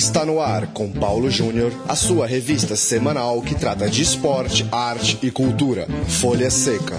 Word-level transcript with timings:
Está 0.00 0.24
no 0.24 0.40
ar 0.40 0.68
com 0.68 0.90
Paulo 0.90 1.30
Júnior, 1.30 1.70
a 1.86 1.94
sua 1.94 2.26
revista 2.26 2.74
semanal 2.74 3.42
que 3.42 3.54
trata 3.54 3.86
de 3.86 4.00
esporte, 4.00 4.66
arte 4.72 5.18
e 5.22 5.30
cultura. 5.30 5.86
Folha 6.08 6.50
Seca. 6.50 6.96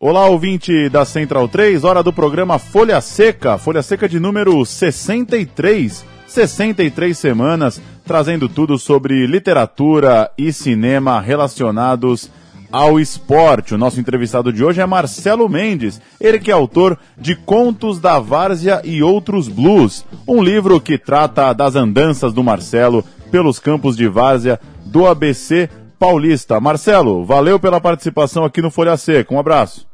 Olá, 0.00 0.26
ouvinte 0.26 0.88
da 0.88 1.04
Central 1.04 1.46
3, 1.46 1.84
hora 1.84 2.02
do 2.02 2.12
programa 2.12 2.58
Folha 2.58 3.00
Seca, 3.00 3.56
Folha 3.56 3.84
Seca 3.84 4.08
de 4.08 4.18
número 4.18 4.66
63, 4.66 6.04
63 6.26 7.16
semanas, 7.16 7.80
trazendo 8.04 8.48
tudo 8.48 8.78
sobre 8.78 9.26
literatura 9.26 10.30
e 10.36 10.52
cinema 10.52 11.20
relacionados 11.20 12.30
ao 12.72 12.98
esporte. 12.98 13.74
O 13.74 13.78
nosso 13.78 14.00
entrevistado 14.00 14.52
de 14.52 14.64
hoje 14.64 14.80
é 14.80 14.86
Marcelo 14.86 15.48
Mendes, 15.48 16.00
ele 16.20 16.38
que 16.38 16.50
é 16.50 16.54
autor 16.54 16.98
de 17.16 17.36
Contos 17.36 18.00
da 18.00 18.18
Várzea 18.18 18.80
e 18.82 19.02
Outros 19.02 19.46
Blues, 19.48 20.06
um 20.26 20.42
livro 20.42 20.80
que 20.80 20.96
trata 20.96 21.52
das 21.52 21.76
andanças 21.76 22.32
do 22.32 22.42
Marcelo 22.42 23.04
pelos 23.30 23.58
campos 23.58 23.96
de 23.96 24.08
várzea 24.08 24.58
do 24.86 25.06
ABC 25.06 25.68
Paulista. 25.98 26.60
Marcelo, 26.60 27.24
valeu 27.24 27.60
pela 27.60 27.80
participação 27.80 28.44
aqui 28.44 28.60
no 28.62 28.70
Folha 28.70 28.96
Seca. 28.96 29.34
Um 29.34 29.38
abraço. 29.38 29.86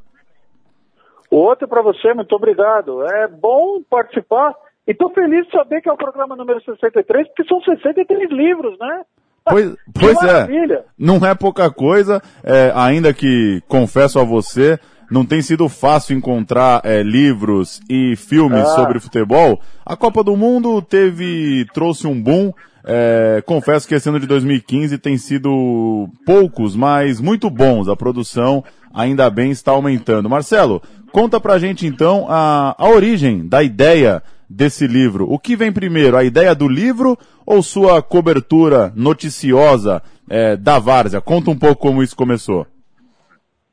Outro 1.31 1.69
para 1.69 1.83
você, 1.83 2.15
muito 2.15 2.35
obrigado. 2.35 3.05
É 3.05 3.29
bom 3.29 3.83
participar. 3.89 4.55
E 4.89 4.93
estou 4.93 5.11
feliz 5.11 5.45
de 5.45 5.53
saber 5.53 5.83
que 5.83 5.89
é 5.91 5.93
o 5.93 5.99
programa 5.99 6.35
número 6.35 6.65
63, 6.65 7.29
porque 7.29 7.45
são 7.45 7.61
63 7.61 8.31
livros, 8.31 8.79
né? 8.79 9.03
Pois, 9.45 9.77
pois 9.93 10.23
é, 10.23 10.83
não 10.99 11.25
é 11.27 11.35
pouca 11.35 11.71
coisa, 11.71 12.23
é, 12.43 12.73
ainda 12.75 13.13
que, 13.13 13.63
confesso 13.69 14.19
a 14.19 14.25
você, 14.25 14.81
não 15.11 15.27
tem 15.27 15.43
sido 15.43 15.69
fácil 15.69 16.17
encontrar 16.17 16.81
é, 16.85 17.03
livros 17.03 17.83
e 17.89 18.17
filmes 18.17 18.63
ah. 18.63 18.77
sobre 18.77 18.99
futebol. 18.99 19.61
A 19.85 19.95
Copa 19.95 20.25
do 20.25 20.35
Mundo 20.35 20.81
teve, 20.81 21.67
trouxe 21.75 22.07
um 22.07 22.19
boom, 22.19 22.51
é, 22.83 23.43
confesso 23.45 23.87
que 23.87 23.95
esse 23.95 24.09
ano 24.09 24.19
de 24.19 24.27
2015 24.27 24.97
tem 24.97 25.19
sido 25.19 26.09
poucos, 26.25 26.75
mas 26.75 27.21
muito 27.21 27.51
bons. 27.51 27.89
A 27.89 27.97
produção 27.97 28.65
ainda 28.95 29.29
bem 29.29 29.51
está 29.51 29.73
aumentando. 29.73 30.31
Marcelo, 30.31 30.81
conta 31.13 31.39
pra 31.39 31.59
gente 31.59 31.87
então 31.87 32.27
a, 32.27 32.75
a 32.79 32.89
origem 32.89 33.47
da 33.47 33.63
ideia 33.63 34.23
desse 34.49 34.87
livro. 34.87 35.31
O 35.31 35.39
que 35.39 35.55
vem 35.55 35.73
primeiro, 35.73 36.17
a 36.17 36.25
ideia 36.25 36.55
do 36.55 36.69
livro 36.69 37.17
ou 37.47 37.63
sua 37.63 38.03
cobertura 38.03 38.93
noticiosa 38.97 40.03
é, 40.29 40.57
da 40.57 40.79
Várzea? 40.79 41.21
Conta 41.21 41.51
um 41.51 41.59
pouco 41.59 41.81
como 41.81 42.03
isso 42.03 42.17
começou. 42.17 42.67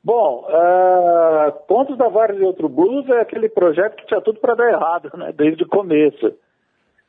Bom, 0.03 0.45
uh, 0.47 1.51
Pontos 1.67 1.97
da 1.97 2.07
Várzea 2.07 2.41
e 2.41 2.45
Outro 2.45 2.69
Blues 2.69 3.09
é 3.09 3.21
aquele 3.21 3.49
projeto 3.49 3.95
que 3.95 4.05
tinha 4.05 4.21
tudo 4.21 4.39
para 4.39 4.53
dar 4.53 4.69
errado, 4.69 5.09
né, 5.17 5.33
desde 5.35 5.63
o 5.63 5.67
começo. 5.67 6.31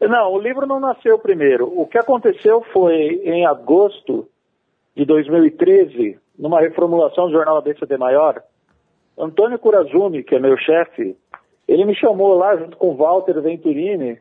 Não, 0.01 0.33
o 0.33 0.41
livro 0.41 0.67
não 0.67 0.81
nasceu 0.81 1.19
primeiro. 1.19 1.67
O 1.67 1.87
que 1.87 1.99
aconteceu 1.99 2.63
foi 2.73 3.21
em 3.25 3.47
agosto 3.47 4.27
de 4.97 5.05
2013, 5.05 6.19
numa 6.39 6.61
reformulação 6.61 7.27
do 7.27 7.33
jornal 7.33 7.59
ABCD 7.59 7.99
Maior, 7.99 8.43
Antônio 9.19 9.59
Curazumi, 9.59 10.23
que 10.23 10.35
é 10.35 10.39
meu 10.39 10.57
chefe, 10.59 11.17
ele 11.69 11.85
me 11.85 11.95
chamou 11.95 12.35
lá 12.35 12.57
junto 12.57 12.77
com 12.77 12.97
Walter 12.97 13.41
Venturini 13.41 14.19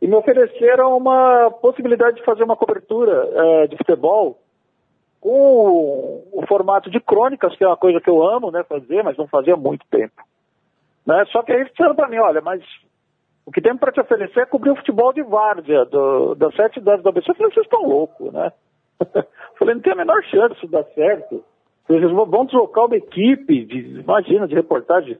e 0.00 0.06
me 0.06 0.14
ofereceram 0.14 0.96
uma 0.96 1.50
possibilidade 1.50 2.16
de 2.16 2.24
fazer 2.24 2.42
uma 2.42 2.56
cobertura 2.56 3.30
é, 3.32 3.66
de 3.68 3.76
futebol 3.76 4.38
com 5.20 5.30
o, 5.30 6.40
o, 6.40 6.46
formato 6.48 6.90
de 6.90 6.98
crônicas, 7.00 7.54
que 7.56 7.62
é 7.62 7.66
uma 7.68 7.76
coisa 7.76 8.00
que 8.00 8.10
eu 8.10 8.26
amo 8.26 8.50
né, 8.50 8.64
fazer, 8.64 9.04
mas 9.04 9.16
não 9.16 9.28
fazia 9.28 9.56
muito 9.56 9.86
tempo. 9.88 10.20
Né? 11.06 11.24
Só 11.30 11.42
que 11.42 11.52
aí 11.52 11.64
disseram 11.64 11.94
para 11.94 12.08
mim, 12.08 12.18
olha, 12.18 12.40
mas 12.40 12.62
o 13.46 13.52
que 13.52 13.60
temos 13.60 13.78
para 13.78 13.92
te 13.92 14.00
oferecer 14.00 14.40
é 14.40 14.46
cobrir 14.46 14.70
o 14.70 14.76
futebol 14.76 15.12
de 15.12 15.22
várzea 15.22 15.84
do, 15.84 16.34
das 16.34 16.54
sete 16.56 16.74
cidades 16.74 17.02
do 17.02 17.08
ABC. 17.08 17.30
Eu 17.30 17.34
falei, 17.36 17.52
vocês 17.52 17.66
estão 17.66 17.86
loucos, 17.86 18.32
né? 18.32 18.52
falei, 19.56 19.74
não 19.76 19.82
tem 19.82 19.92
a 19.92 19.96
menor 19.96 20.22
chance 20.24 20.60
de 20.60 20.68
dar 20.68 20.84
certo. 20.94 21.44
Eles 21.88 22.10
vão 22.10 22.44
deslocar 22.44 22.86
uma 22.86 22.96
equipe, 22.96 23.64
de, 23.64 24.00
imagina, 24.00 24.48
de 24.48 24.54
reportagem 24.54 25.18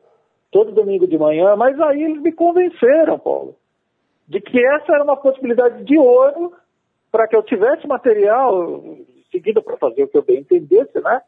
todo 0.52 0.70
domingo 0.70 1.08
de 1.08 1.18
manhã, 1.18 1.56
mas 1.56 1.80
aí 1.80 2.04
eles 2.04 2.20
me 2.20 2.30
convenceram, 2.30 3.18
Paulo, 3.18 3.56
de 4.28 4.40
que 4.40 4.64
essa 4.64 4.92
era 4.92 5.02
uma 5.02 5.16
possibilidade 5.16 5.82
de 5.82 5.98
ouro 5.98 6.52
para 7.10 7.26
que 7.26 7.34
eu 7.34 7.42
tivesse 7.42 7.86
material 7.88 8.82
seguido 9.30 9.62
para 9.62 9.78
fazer 9.78 10.04
o 10.04 10.08
que 10.08 10.16
eu 10.16 10.22
bem 10.22 10.40
entendesse, 10.40 11.00
né? 11.00 11.22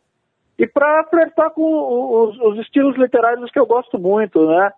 E 0.58 0.66
para 0.66 1.04
flertar 1.04 1.50
com 1.50 2.28
os, 2.28 2.38
os, 2.38 2.58
estilos 2.60 2.96
literários 2.96 3.50
que 3.50 3.58
eu 3.58 3.66
gosto 3.66 3.98
muito, 3.98 4.46
né? 4.46 4.70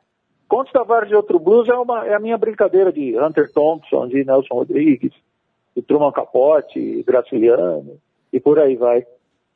Contos 0.49 0.73
Tavares 0.73 1.09
de 1.09 1.17
Outro 1.17 1.41
Blues 1.41 1.69
é, 1.69 1.75
uma, 1.75 2.07
é 2.07 2.15
a 2.15 2.21
minha 2.21 2.39
brincadeira 2.39 2.93
de 2.93 3.19
Hunter 3.19 3.53
Thompson, 3.53 4.07
de 4.07 4.25
Nelson 4.25 4.55
Rodrigues, 4.55 5.13
de 5.77 5.83
Truman 5.83 6.13
Capote, 6.13 7.03
Graciliano, 7.03 7.99
e 8.33 8.39
por 8.39 8.61
aí 8.61 8.77
vai. 8.77 9.05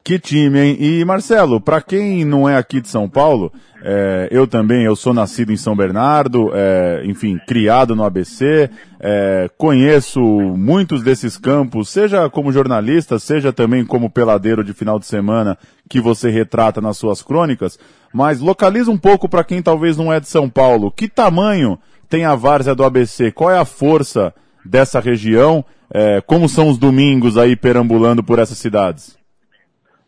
Que 0.03 0.19
time, 0.19 0.59
hein? 0.59 0.77
E 0.81 1.05
Marcelo, 1.05 1.61
para 1.61 1.83
quem 1.83 2.25
não 2.25 2.49
é 2.49 2.57
aqui 2.57 2.81
de 2.81 2.89
São 2.89 3.07
Paulo, 3.07 3.53
é, 3.83 4.29
eu 4.31 4.47
também, 4.47 4.83
eu 4.85 4.97
sou 4.97 5.13
nascido 5.13 5.53
em 5.53 5.59
São 5.59 5.77
Bernardo, 5.77 6.51
é, 6.55 7.03
enfim, 7.05 7.39
criado 7.47 7.95
no 7.95 8.03
ABC, 8.03 8.71
é, 8.99 9.51
conheço 9.59 10.21
muitos 10.21 11.03
desses 11.03 11.37
campos, 11.37 11.91
seja 11.91 12.31
como 12.31 12.51
jornalista, 12.51 13.19
seja 13.19 13.53
também 13.53 13.85
como 13.85 14.09
peladeiro 14.09 14.65
de 14.65 14.73
final 14.73 14.99
de 14.99 15.05
semana 15.05 15.59
que 15.89 16.01
você 16.01 16.31
retrata 16.31 16.81
nas 16.81 16.97
suas 16.97 17.23
crônicas, 17.23 17.79
mas 18.13 18.41
localiza 18.41 18.91
um 18.91 18.99
pouco 18.99 19.29
para 19.29 19.45
quem 19.45 19.61
talvez 19.61 19.99
não 19.99 20.11
é 20.11 20.19
de 20.19 20.29
São 20.29 20.49
Paulo. 20.49 20.91
Que 20.91 21.09
tamanho 21.09 21.79
tem 22.09 22.25
a 22.25 22.35
várzea 22.35 22.75
do 22.75 22.85
ABC? 22.85 23.31
Qual 23.33 23.51
é 23.51 23.59
a 23.59 23.67
força 23.67 24.33
dessa 24.65 24.99
região? 24.99 25.63
É, 25.93 26.23
como 26.23 26.49
são 26.49 26.71
os 26.71 26.79
domingos 26.79 27.37
aí 27.37 27.55
perambulando 27.55 28.23
por 28.23 28.39
essas 28.39 28.57
cidades? 28.57 29.20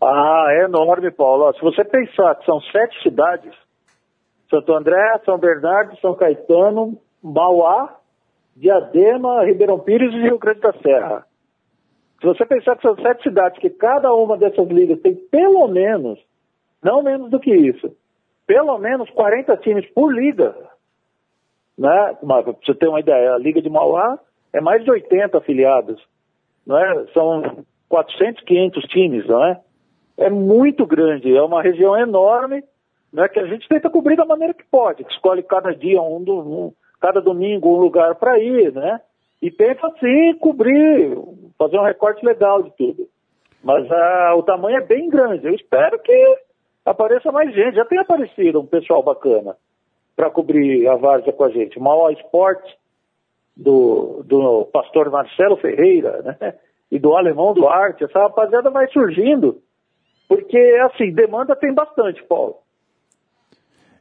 Ah, 0.04 0.46
é 0.50 0.64
enorme, 0.64 1.12
Paulo. 1.12 1.52
Se 1.54 1.60
você 1.60 1.84
pensar 1.84 2.34
que 2.34 2.44
são 2.44 2.60
sete 2.60 3.00
cidades, 3.04 3.54
Santo 4.50 4.72
André, 4.74 5.20
São 5.24 5.38
Bernardo, 5.38 5.96
São 6.00 6.16
Caetano, 6.16 6.98
Mauá, 7.22 7.96
Diadema, 8.56 9.44
Ribeirão 9.44 9.78
Pires 9.78 10.12
e 10.12 10.22
Rio 10.22 10.38
Grande 10.38 10.58
da 10.58 10.72
Serra. 10.72 11.24
Se 12.20 12.26
você 12.26 12.44
pensar 12.44 12.74
que 12.76 12.82
são 12.82 12.96
sete 12.96 13.22
cidades, 13.22 13.60
que 13.60 13.70
cada 13.70 14.12
uma 14.12 14.36
dessas 14.36 14.66
ligas 14.68 15.00
tem 15.00 15.14
pelo 15.14 15.68
menos, 15.68 16.19
não 16.82 17.02
menos 17.02 17.30
do 17.30 17.38
que 17.38 17.54
isso, 17.54 17.96
pelo 18.44 18.76
menos 18.78 19.08
40 19.10 19.56
times 19.58 19.88
por 19.90 20.12
liga, 20.12 20.54
né? 21.78 22.16
Para 22.20 22.52
você 22.52 22.74
ter 22.74 22.88
uma 22.88 23.00
ideia, 23.00 23.34
a 23.34 23.38
Liga 23.38 23.62
de 23.62 23.70
Mauá 23.70 24.19
é 24.52 24.60
mais 24.60 24.82
de 24.82 24.90
80 24.90 25.38
afiliados, 25.38 26.04
não 26.66 26.76
é? 26.76 27.06
São 27.14 27.64
400, 27.88 28.42
500 28.44 28.84
times, 28.84 29.26
não 29.26 29.44
é? 29.44 29.60
É 30.17 30.31
muito 30.31 30.87
grande, 30.87 31.34
é 31.34 31.43
uma 31.43 31.62
região 31.62 31.97
enorme, 31.99 32.62
né, 33.12 33.28
que 33.28 33.39
a 33.39 33.47
gente 33.47 33.69
tenta 33.69 33.91
cobrir 33.91 34.17
da 34.17 34.25
maneira 34.25 34.55
que 34.55 34.65
pode, 34.65 35.05
que 35.05 35.12
escolhe 35.12 35.43
cada 35.43 35.75
dia, 35.75 36.00
um, 36.00 36.25
um 36.28 36.73
cada 37.00 37.21
domingo 37.21 37.69
um 37.69 37.81
lugar 37.81 38.15
para 38.15 38.39
ir, 38.39 38.73
né? 38.73 39.00
E 39.43 39.50
tenta 39.50 39.89
assim 39.89 40.34
cobrir, 40.39 41.19
fazer 41.59 41.77
um 41.77 41.84
recorte 41.84 42.25
legal 42.25 42.62
de 42.62 42.71
tudo. 42.77 43.09
Mas 43.62 43.91
ah, 43.91 44.34
o 44.37 44.43
tamanho 44.45 44.77
é 44.77 44.81
bem 44.81 45.09
grande. 45.09 45.45
Eu 45.45 45.55
espero 45.55 45.99
que 45.99 46.39
apareça 46.87 47.33
mais 47.33 47.53
gente. 47.53 47.75
Já 47.75 47.84
tem 47.84 47.99
aparecido 47.99 48.61
um 48.61 48.67
pessoal 48.67 49.03
bacana 49.03 49.56
para 50.15 50.31
cobrir 50.31 50.87
a 50.87 50.94
várzea 50.94 51.32
com 51.32 51.43
a 51.43 51.50
gente. 51.50 51.76
O 51.76 51.82
Mauá 51.82 52.12
Esporte, 52.12 52.79
do, 53.56 54.23
do 54.25 54.65
pastor 54.67 55.11
Marcelo 55.11 55.56
Ferreira, 55.56 56.23
né? 56.23 56.55
E 56.93 56.99
do 56.99 57.17
Alemão 57.17 57.55
Duarte. 57.55 58.05
Essa 58.05 58.19
rapaziada 58.19 58.69
vai 58.69 58.87
surgindo 58.88 59.62
porque, 60.32 60.81
assim, 60.90 61.12
demanda 61.12 61.55
tem 61.55 61.75
bastante, 61.75 62.25
Paulo. 62.26 62.55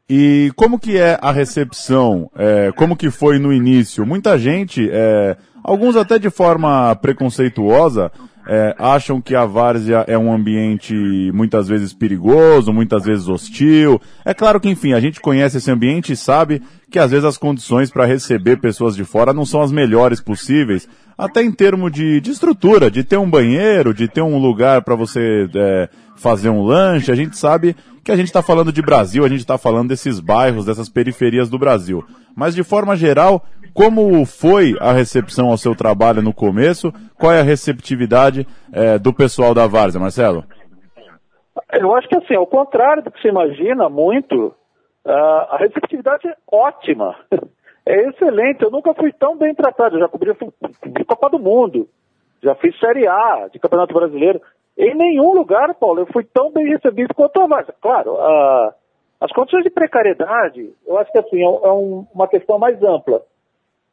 E 0.09 0.49
como 0.55 0.79
que 0.79 0.97
é 0.97 1.19
a 1.21 1.29
recepção? 1.29 2.31
É, 2.37 2.71
como 2.71 2.95
que 2.95 3.11
foi 3.11 3.37
no 3.37 3.51
início? 3.51 4.05
Muita 4.05 4.37
gente, 4.37 4.89
é, 4.89 5.35
alguns 5.61 5.97
até 5.97 6.17
de 6.17 6.29
forma 6.29 6.95
preconceituosa, 6.95 8.13
é, 8.47 8.73
acham 8.79 9.21
que 9.21 9.35
a 9.35 9.45
várzea 9.45 10.05
é 10.07 10.17
um 10.17 10.33
ambiente 10.33 10.93
muitas 11.33 11.67
vezes 11.67 11.93
perigoso, 11.93 12.71
muitas 12.71 13.03
vezes 13.03 13.27
hostil. 13.27 14.01
É 14.23 14.33
claro 14.33 14.59
que, 14.59 14.69
enfim, 14.69 14.93
a 14.93 15.01
gente 15.01 15.19
conhece 15.19 15.57
esse 15.57 15.69
ambiente 15.69 16.13
e 16.13 16.17
sabe 16.17 16.61
que 16.89 16.97
às 16.97 17.11
vezes 17.11 17.25
as 17.25 17.37
condições 17.37 17.91
para 17.91 18.05
receber 18.05 18.57
pessoas 18.57 18.95
de 18.95 19.03
fora 19.03 19.33
não 19.33 19.45
são 19.45 19.61
as 19.61 19.71
melhores 19.71 20.21
possíveis, 20.21 20.87
até 21.17 21.43
em 21.43 21.51
termos 21.51 21.91
de, 21.91 22.19
de 22.19 22.31
estrutura, 22.31 22.89
de 22.89 23.03
ter 23.03 23.17
um 23.17 23.29
banheiro, 23.29 23.93
de 23.93 24.07
ter 24.07 24.21
um 24.21 24.37
lugar 24.39 24.81
para 24.81 24.95
você 24.95 25.47
é, 25.53 25.89
fazer 26.21 26.49
um 26.49 26.63
lanche, 26.63 27.11
a 27.11 27.15
gente 27.15 27.35
sabe 27.37 27.75
que 28.03 28.11
a 28.11 28.15
gente 28.15 28.27
está 28.27 28.41
falando 28.41 28.71
de 28.71 28.81
Brasil, 28.81 29.23
a 29.23 29.29
gente 29.29 29.39
está 29.39 29.57
falando 29.57 29.89
desses 29.89 30.19
bairros, 30.19 30.65
dessas 30.65 30.89
periferias 30.89 31.49
do 31.49 31.57
Brasil. 31.57 32.03
Mas 32.35 32.55
de 32.55 32.63
forma 32.63 32.95
geral, 32.95 33.43
como 33.73 34.25
foi 34.25 34.75
a 34.79 34.91
recepção 34.91 35.49
ao 35.49 35.57
seu 35.57 35.75
trabalho 35.75 36.21
no 36.21 36.33
começo? 36.33 36.93
Qual 37.17 37.31
é 37.31 37.39
a 37.39 37.43
receptividade 37.43 38.47
é, 38.71 38.97
do 38.97 39.13
pessoal 39.13 39.53
da 39.53 39.67
Várzea, 39.67 39.99
Marcelo? 39.99 40.43
Eu 41.73 41.95
acho 41.95 42.07
que 42.07 42.15
assim, 42.15 42.35
ao 42.35 42.47
contrário 42.47 43.03
do 43.03 43.11
que 43.11 43.21
se 43.21 43.27
imagina 43.27 43.89
muito, 43.89 44.53
a 45.05 45.57
receptividade 45.59 46.27
é 46.27 46.35
ótima. 46.51 47.15
É 47.85 48.09
excelente. 48.09 48.63
Eu 48.63 48.71
nunca 48.71 48.93
fui 48.93 49.11
tão 49.11 49.37
bem 49.37 49.53
tratado. 49.55 49.95
Eu 49.95 50.01
já 50.01 50.07
cobri, 50.07 50.33
cobri 50.35 51.05
Copa 51.05 51.29
do 51.29 51.39
Mundo, 51.39 51.87
já 52.43 52.55
fiz 52.55 52.77
Série 52.79 53.07
A 53.07 53.49
de 53.51 53.59
Campeonato 53.59 53.93
Brasileiro. 53.93 54.41
Em 54.77 54.95
nenhum 54.95 55.33
lugar, 55.33 55.73
Paulo, 55.75 56.01
eu 56.01 56.07
fui 56.07 56.23
tão 56.23 56.51
bem 56.51 56.67
recebido 56.67 57.13
quanto 57.13 57.39
a 57.41 57.47
Varsa. 57.47 57.73
Claro, 57.81 58.19
a, 58.19 58.73
as 59.19 59.31
condições 59.31 59.63
de 59.63 59.69
precariedade, 59.69 60.73
eu 60.85 60.97
acho 60.97 61.11
que 61.11 61.19
assim, 61.19 61.39
é, 61.39 61.43
é 61.43 61.71
um, 61.71 62.07
uma 62.13 62.27
questão 62.27 62.57
mais 62.57 62.81
ampla 62.81 63.21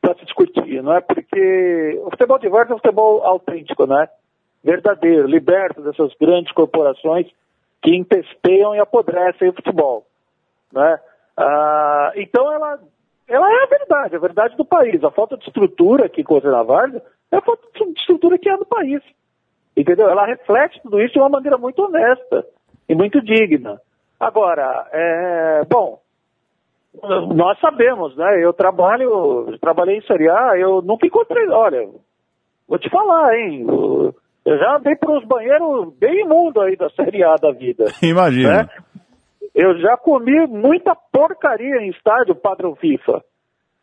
para 0.01 0.15
se 0.15 0.25
discutir, 0.25 0.83
não 0.83 0.95
é? 0.95 1.01
Porque 1.01 2.01
o 2.05 2.11
futebol 2.11 2.39
de 2.39 2.49
Varsa 2.49 2.73
é 2.73 2.75
um 2.77 2.79
futebol 2.79 3.23
autêntico, 3.25 3.87
né? 3.87 4.09
Verdadeiro, 4.63 5.27
liberto 5.27 5.83
dessas 5.83 6.13
grandes 6.21 6.53
corporações 6.53 7.27
que 7.83 7.95
empesteiam 7.95 8.75
e 8.75 8.81
apodrecem 8.81 9.49
o 9.49 9.53
futebol. 9.55 10.07
Né? 10.73 10.99
Ah, 11.37 12.13
então 12.17 12.53
ela, 12.53 12.81
ela 13.29 13.51
é 13.51 13.63
a 13.63 13.67
verdade, 13.67 14.17
a 14.17 14.19
verdade 14.19 14.57
do 14.57 14.65
país. 14.65 15.03
A 15.05 15.11
falta 15.11 15.37
de 15.37 15.47
estrutura 15.47 16.09
que 16.09 16.21
encontra 16.21 16.51
na 16.51 16.63
Várzea 16.63 17.03
é 17.31 17.37
a 17.37 17.41
falta 17.41 17.67
de 17.73 18.01
estrutura 18.01 18.39
que 18.39 18.49
é 18.49 18.57
do 18.57 18.67
país. 18.67 19.03
Entendeu? 19.79 20.09
Ela 20.09 20.27
reflete 20.27 20.83
tudo 20.83 21.01
isso 21.01 21.13
de 21.13 21.21
uma 21.21 21.29
maneira 21.29 21.57
muito 21.57 21.81
honesta 21.81 22.45
e 22.89 22.97
muito 22.97 23.23
digna. 23.23 23.81
Agora, 24.19 24.89
é, 24.93 25.63
bom, 25.71 26.01
nós 27.33 27.57
sabemos, 27.61 28.17
né? 28.17 28.45
Eu 28.45 28.53
trabalho, 28.53 29.57
trabalhei 29.61 29.99
em 29.99 30.03
Série 30.03 30.29
A, 30.29 30.59
eu 30.59 30.83
nunca 30.83 31.07
encontrei, 31.07 31.49
olha, 31.49 31.89
vou 32.67 32.77
te 32.77 32.91
falar, 32.91 33.33
hein? 33.39 33.65
Eu 34.45 34.59
já 34.59 34.77
andei 34.79 34.97
por 34.97 35.17
uns 35.17 35.25
banheiros 35.25 35.95
bem 35.97 36.23
imundos 36.23 36.61
aí 36.61 36.75
da 36.75 36.91
Série 36.91 37.23
A 37.23 37.37
da 37.37 37.53
vida. 37.53 37.85
Imagina. 38.03 38.65
Né? 38.65 38.69
Eu 39.55 39.79
já 39.79 39.97
comi 39.97 40.45
muita 40.49 40.97
porcaria 41.13 41.77
em 41.83 41.91
estádio 41.91 42.35
padrão 42.35 42.75
FIFA. 42.75 43.23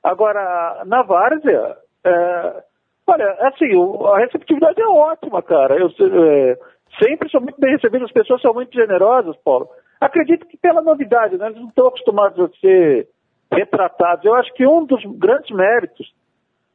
Agora, 0.03 0.83
na 0.85 1.03
Várzea, 1.03 1.77
é, 2.03 2.63
olha, 3.07 3.31
assim, 3.41 3.65
a 4.13 4.17
receptividade 4.19 4.81
é 4.81 4.87
ótima, 4.87 5.41
cara. 5.41 5.75
Eu 5.75 5.87
é, 5.87 6.57
sempre 7.01 7.29
sou 7.29 7.41
muito 7.41 7.59
bem 7.59 7.71
recebido, 7.71 8.05
as 8.05 8.11
pessoas 8.11 8.41
são 8.41 8.53
muito 8.53 8.73
generosas, 8.73 9.35
Paulo. 9.43 9.67
Acredito 9.99 10.45
que 10.47 10.57
pela 10.57 10.81
novidade, 10.81 11.37
né? 11.37 11.47
Eles 11.47 11.59
não 11.59 11.69
estão 11.69 11.87
acostumados 11.87 12.39
a 12.39 12.49
ser 12.59 13.07
retratados. 13.51 14.25
Eu 14.25 14.35
acho 14.35 14.53
que 14.53 14.65
um 14.65 14.85
dos 14.85 15.03
grandes 15.17 15.55
méritos 15.55 16.13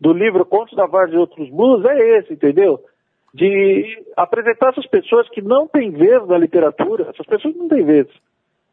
do 0.00 0.12
livro 0.12 0.47
Contos 0.47 0.75
da 0.77 0.87
Várzea 0.87 1.17
e 1.17 1.21
Outros 1.21 1.50
Blues 1.50 1.85
é 1.85 2.19
esse, 2.19 2.32
entendeu? 2.32 2.82
de 3.32 4.05
apresentar 4.17 4.71
essas 4.71 4.87
pessoas 4.87 5.29
que 5.31 5.41
não 5.41 5.69
têm 5.69 5.91
vez 5.91 6.27
na 6.27 6.37
literatura, 6.37 7.11
essas 7.11 7.27
pessoas 7.27 7.55
não 7.55 7.69
têm 7.69 7.85
vez 7.85 8.09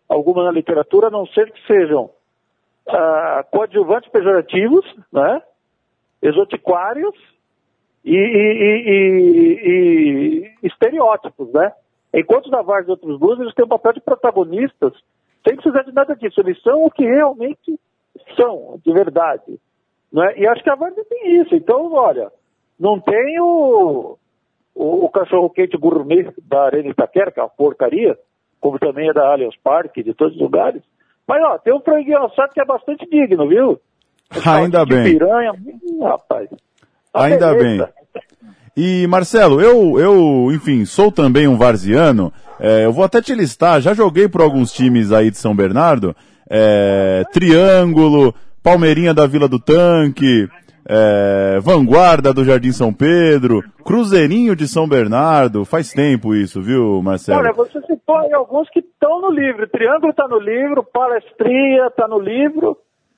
alguma 0.10 0.44
na 0.44 0.52
literatura, 0.52 1.08
a 1.08 1.12
não 1.12 1.26
ser 1.28 1.52
que 1.52 1.68
sejam 1.68 2.10
ah, 2.88 3.46
coadjuvantes 3.52 4.10
pejorativos, 4.10 4.86
né? 5.12 5.42
exotiquários 6.22 7.16
e, 8.08 8.16
e, 8.16 8.90
e, 8.90 10.54
e, 10.64 10.68
estereótipos, 10.68 11.52
né? 11.52 11.74
Enquanto 12.14 12.50
na 12.50 12.62
Vargas 12.62 12.88
e 12.88 12.92
outros 12.92 13.20
blues, 13.20 13.40
eles 13.40 13.54
têm 13.54 13.66
um 13.66 13.70
papel 13.70 13.94
de 13.94 14.02
protagonistas, 14.02 14.94
sem 15.46 15.58
precisar 15.58 15.84
de 15.84 15.92
nada 15.92 16.16
disso. 16.16 16.40
Eles 16.40 16.62
são 16.62 16.86
o 16.86 16.90
que 16.90 17.04
realmente 17.04 17.78
são, 18.38 18.80
de 18.84 18.94
verdade. 18.94 19.60
Né? 20.12 20.36
E 20.38 20.48
acho 20.48 20.64
que 20.64 20.70
a 20.70 20.76
Vargas 20.76 21.06
tem 21.08 21.42
isso. 21.42 21.54
Então, 21.54 21.92
olha, 21.94 22.32
não 22.80 22.98
tem 22.98 23.42
o, 23.42 24.18
o, 24.74 25.06
o 25.06 25.10
cachorro-quente 25.10 25.78
gourmet 25.78 26.32
da 26.44 26.64
Arena 26.64 26.90
Itaquera, 26.90 27.30
que 27.30 27.42
é 27.42 27.44
uma 27.44 27.50
porcaria, 27.50 28.18
como 28.62 28.80
também 28.80 29.10
é 29.10 29.14
da 29.14 29.28
Allianz 29.28 29.56
Parque, 29.62 30.02
de 30.02 30.14
todos 30.14 30.34
os 30.34 30.42
lugares. 30.42 30.82
Mas, 31.28 31.44
ó, 31.44 31.58
tem 31.58 31.74
um 31.76 31.82
franguinho 31.82 32.24
assado 32.24 32.54
que 32.54 32.62
é 32.62 32.66
bastante 32.66 33.06
digno, 33.10 33.50
viu? 33.50 33.78
Ainda 34.46 34.86
bem. 34.86 35.04
Piranha, 35.04 35.52
hum, 35.52 36.04
rapaz. 36.04 36.50
Ainda 37.18 37.54
bem. 37.54 37.86
E, 38.76 39.08
Marcelo, 39.08 39.60
eu, 39.60 40.00
eu, 40.00 40.52
enfim, 40.52 40.86
sou 40.86 41.12
também 41.12 41.48
um 41.48 41.58
varziano. 41.58 42.32
É, 42.60 42.86
eu 42.86 42.94
vou 42.94 43.04
até 43.04 43.22
te 43.22 43.34
listar, 43.34 43.82
já 43.82 43.94
joguei 43.94 44.28
por 44.28 44.42
alguns 44.42 44.72
times 44.72 45.12
aí 45.12 45.32
de 45.32 45.38
São 45.38 45.56
Bernardo. 45.56 46.16
É, 46.50 47.24
Triângulo, 47.34 48.34
Palmeirinha 48.62 49.14
da 49.14 49.26
Vila 49.26 49.48
do 49.48 49.60
Tanque, 49.60 50.48
é, 50.88 51.60
Vanguarda 51.60 52.34
do 52.34 52.46
Jardim 52.46 52.72
São 52.72 52.94
Pedro, 52.94 53.64
Cruzeirinho 53.84 54.56
de 54.56 54.68
São 54.68 54.88
Bernardo. 54.88 55.66
Faz 55.66 55.92
tempo 55.92 56.36
isso, 56.36 56.62
viu, 56.62 57.02
Marcelo? 57.02 57.40
Olha, 57.40 57.54
você 57.54 57.82
citou 57.82 58.18
aí 58.18 58.32
alguns 58.32 58.70
que 58.70 58.80
estão 58.80 59.22
no 59.22 59.32
livro. 59.32 59.68
Triângulo 59.68 60.12
está 60.12 60.28
no 60.28 60.40
livro, 60.40 60.84
Palestria 60.84 61.88
está 61.88 62.08
no 62.08 62.20
livro. 62.20 62.78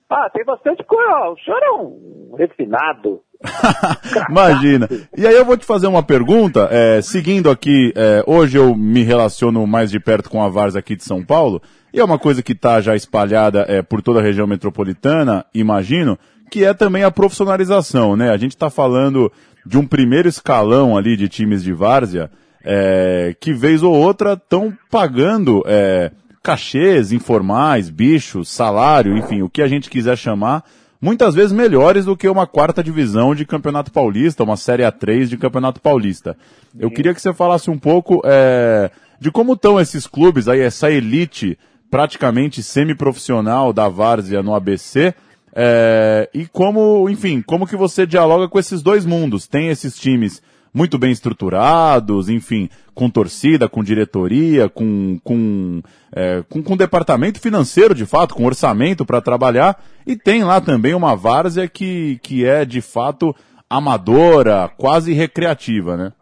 Ah, 0.09 0.29
tem 0.29 0.43
bastante 0.43 0.83
coisa. 0.83 1.29
O 1.29 1.37
senhor 1.39 1.61
é 1.61 1.71
um 1.71 2.35
refinado. 2.37 3.21
Imagina. 4.29 4.89
E 5.17 5.25
aí 5.25 5.35
eu 5.35 5.45
vou 5.45 5.57
te 5.57 5.65
fazer 5.65 5.87
uma 5.87 6.03
pergunta, 6.03 6.67
é, 6.71 7.01
seguindo 7.01 7.49
aqui, 7.49 7.93
é, 7.95 8.23
hoje 8.27 8.57
eu 8.57 8.75
me 8.75 9.03
relaciono 9.03 9.65
mais 9.65 9.89
de 9.89 9.99
perto 9.99 10.29
com 10.29 10.43
a 10.43 10.49
Vars 10.49 10.75
aqui 10.75 10.95
de 10.95 11.03
São 11.03 11.23
Paulo, 11.23 11.61
e 11.93 11.99
é 11.99 12.03
uma 12.03 12.19
coisa 12.19 12.43
que 12.43 12.51
está 12.51 12.81
já 12.81 12.95
espalhada 12.95 13.65
é, 13.67 13.81
por 13.81 14.01
toda 14.01 14.19
a 14.19 14.23
região 14.23 14.45
metropolitana, 14.45 15.45
imagino, 15.53 16.19
que 16.51 16.65
é 16.65 16.73
também 16.73 17.03
a 17.03 17.11
profissionalização, 17.11 18.15
né? 18.15 18.29
A 18.29 18.37
gente 18.37 18.51
está 18.51 18.69
falando 18.69 19.31
de 19.65 19.77
um 19.77 19.85
primeiro 19.85 20.27
escalão 20.27 20.97
ali 20.97 21.15
de 21.15 21.29
times 21.29 21.63
de 21.63 21.73
várzea, 21.73 22.29
é, 22.63 23.35
que 23.39 23.53
vez 23.53 23.83
ou 23.83 23.93
outra 23.93 24.33
estão 24.33 24.73
pagando 24.91 25.63
é, 25.65 26.11
cachês 26.43 27.11
informais, 27.11 27.89
bichos, 27.89 28.49
salário, 28.49 29.17
enfim, 29.17 29.41
o 29.41 29.49
que 29.49 29.61
a 29.61 29.67
gente 29.67 29.89
quiser 29.89 30.17
chamar, 30.17 30.63
muitas 31.01 31.35
vezes 31.35 31.51
melhores 31.51 32.05
do 32.05 32.17
que 32.17 32.27
uma 32.27 32.45
quarta 32.45 32.83
divisão 32.83 33.33
de 33.33 33.45
Campeonato 33.45 33.91
Paulista, 33.91 34.43
uma 34.43 34.57
Série 34.57 34.83
A3 34.83 35.25
de 35.25 35.37
Campeonato 35.37 35.81
Paulista. 35.81 36.35
Eu 36.77 36.91
queria 36.91 37.13
que 37.13 37.21
você 37.21 37.33
falasse 37.33 37.69
um 37.69 37.77
pouco 37.77 38.21
é, 38.25 38.91
de 39.19 39.31
como 39.31 39.53
estão 39.53 39.79
esses 39.79 40.05
clubes 40.05 40.47
aí, 40.47 40.59
essa 40.59 40.91
elite 40.91 41.57
praticamente 41.89 42.61
semi-profissional 42.61 43.73
da 43.73 43.87
Várzea 43.87 44.43
no 44.43 44.53
ABC, 44.53 45.13
é, 45.55 46.29
e 46.33 46.45
como, 46.45 47.09
enfim, 47.09 47.41
como 47.41 47.65
que 47.65 47.75
você 47.75 48.05
dialoga 48.05 48.47
com 48.47 48.59
esses 48.59 48.81
dois 48.81 49.05
mundos? 49.05 49.47
Tem 49.47 49.69
esses 49.69 49.95
times 49.97 50.41
muito 50.73 50.97
bem 50.97 51.11
estruturados, 51.11 52.29
enfim, 52.29 52.69
com 52.93 53.09
torcida, 53.09 53.67
com 53.69 53.83
diretoria, 53.83 54.69
com, 54.69 55.19
com, 55.23 55.81
é, 56.15 56.43
com, 56.49 56.61
com 56.61 56.77
departamento 56.77 57.39
financeiro, 57.39 57.95
de 57.95 58.05
fato, 58.05 58.35
com 58.35 58.45
orçamento 58.45 59.05
para 59.05 59.21
trabalhar, 59.21 59.81
e 60.05 60.15
tem 60.15 60.43
lá 60.43 60.61
também 60.61 60.93
uma 60.93 61.15
várzea 61.15 61.67
que, 61.67 62.19
que 62.19 62.45
é, 62.45 62.65
de 62.65 62.81
fato, 62.81 63.35
amadora, 63.69 64.69
quase 64.77 65.13
recreativa, 65.13 65.95
né? 65.95 66.13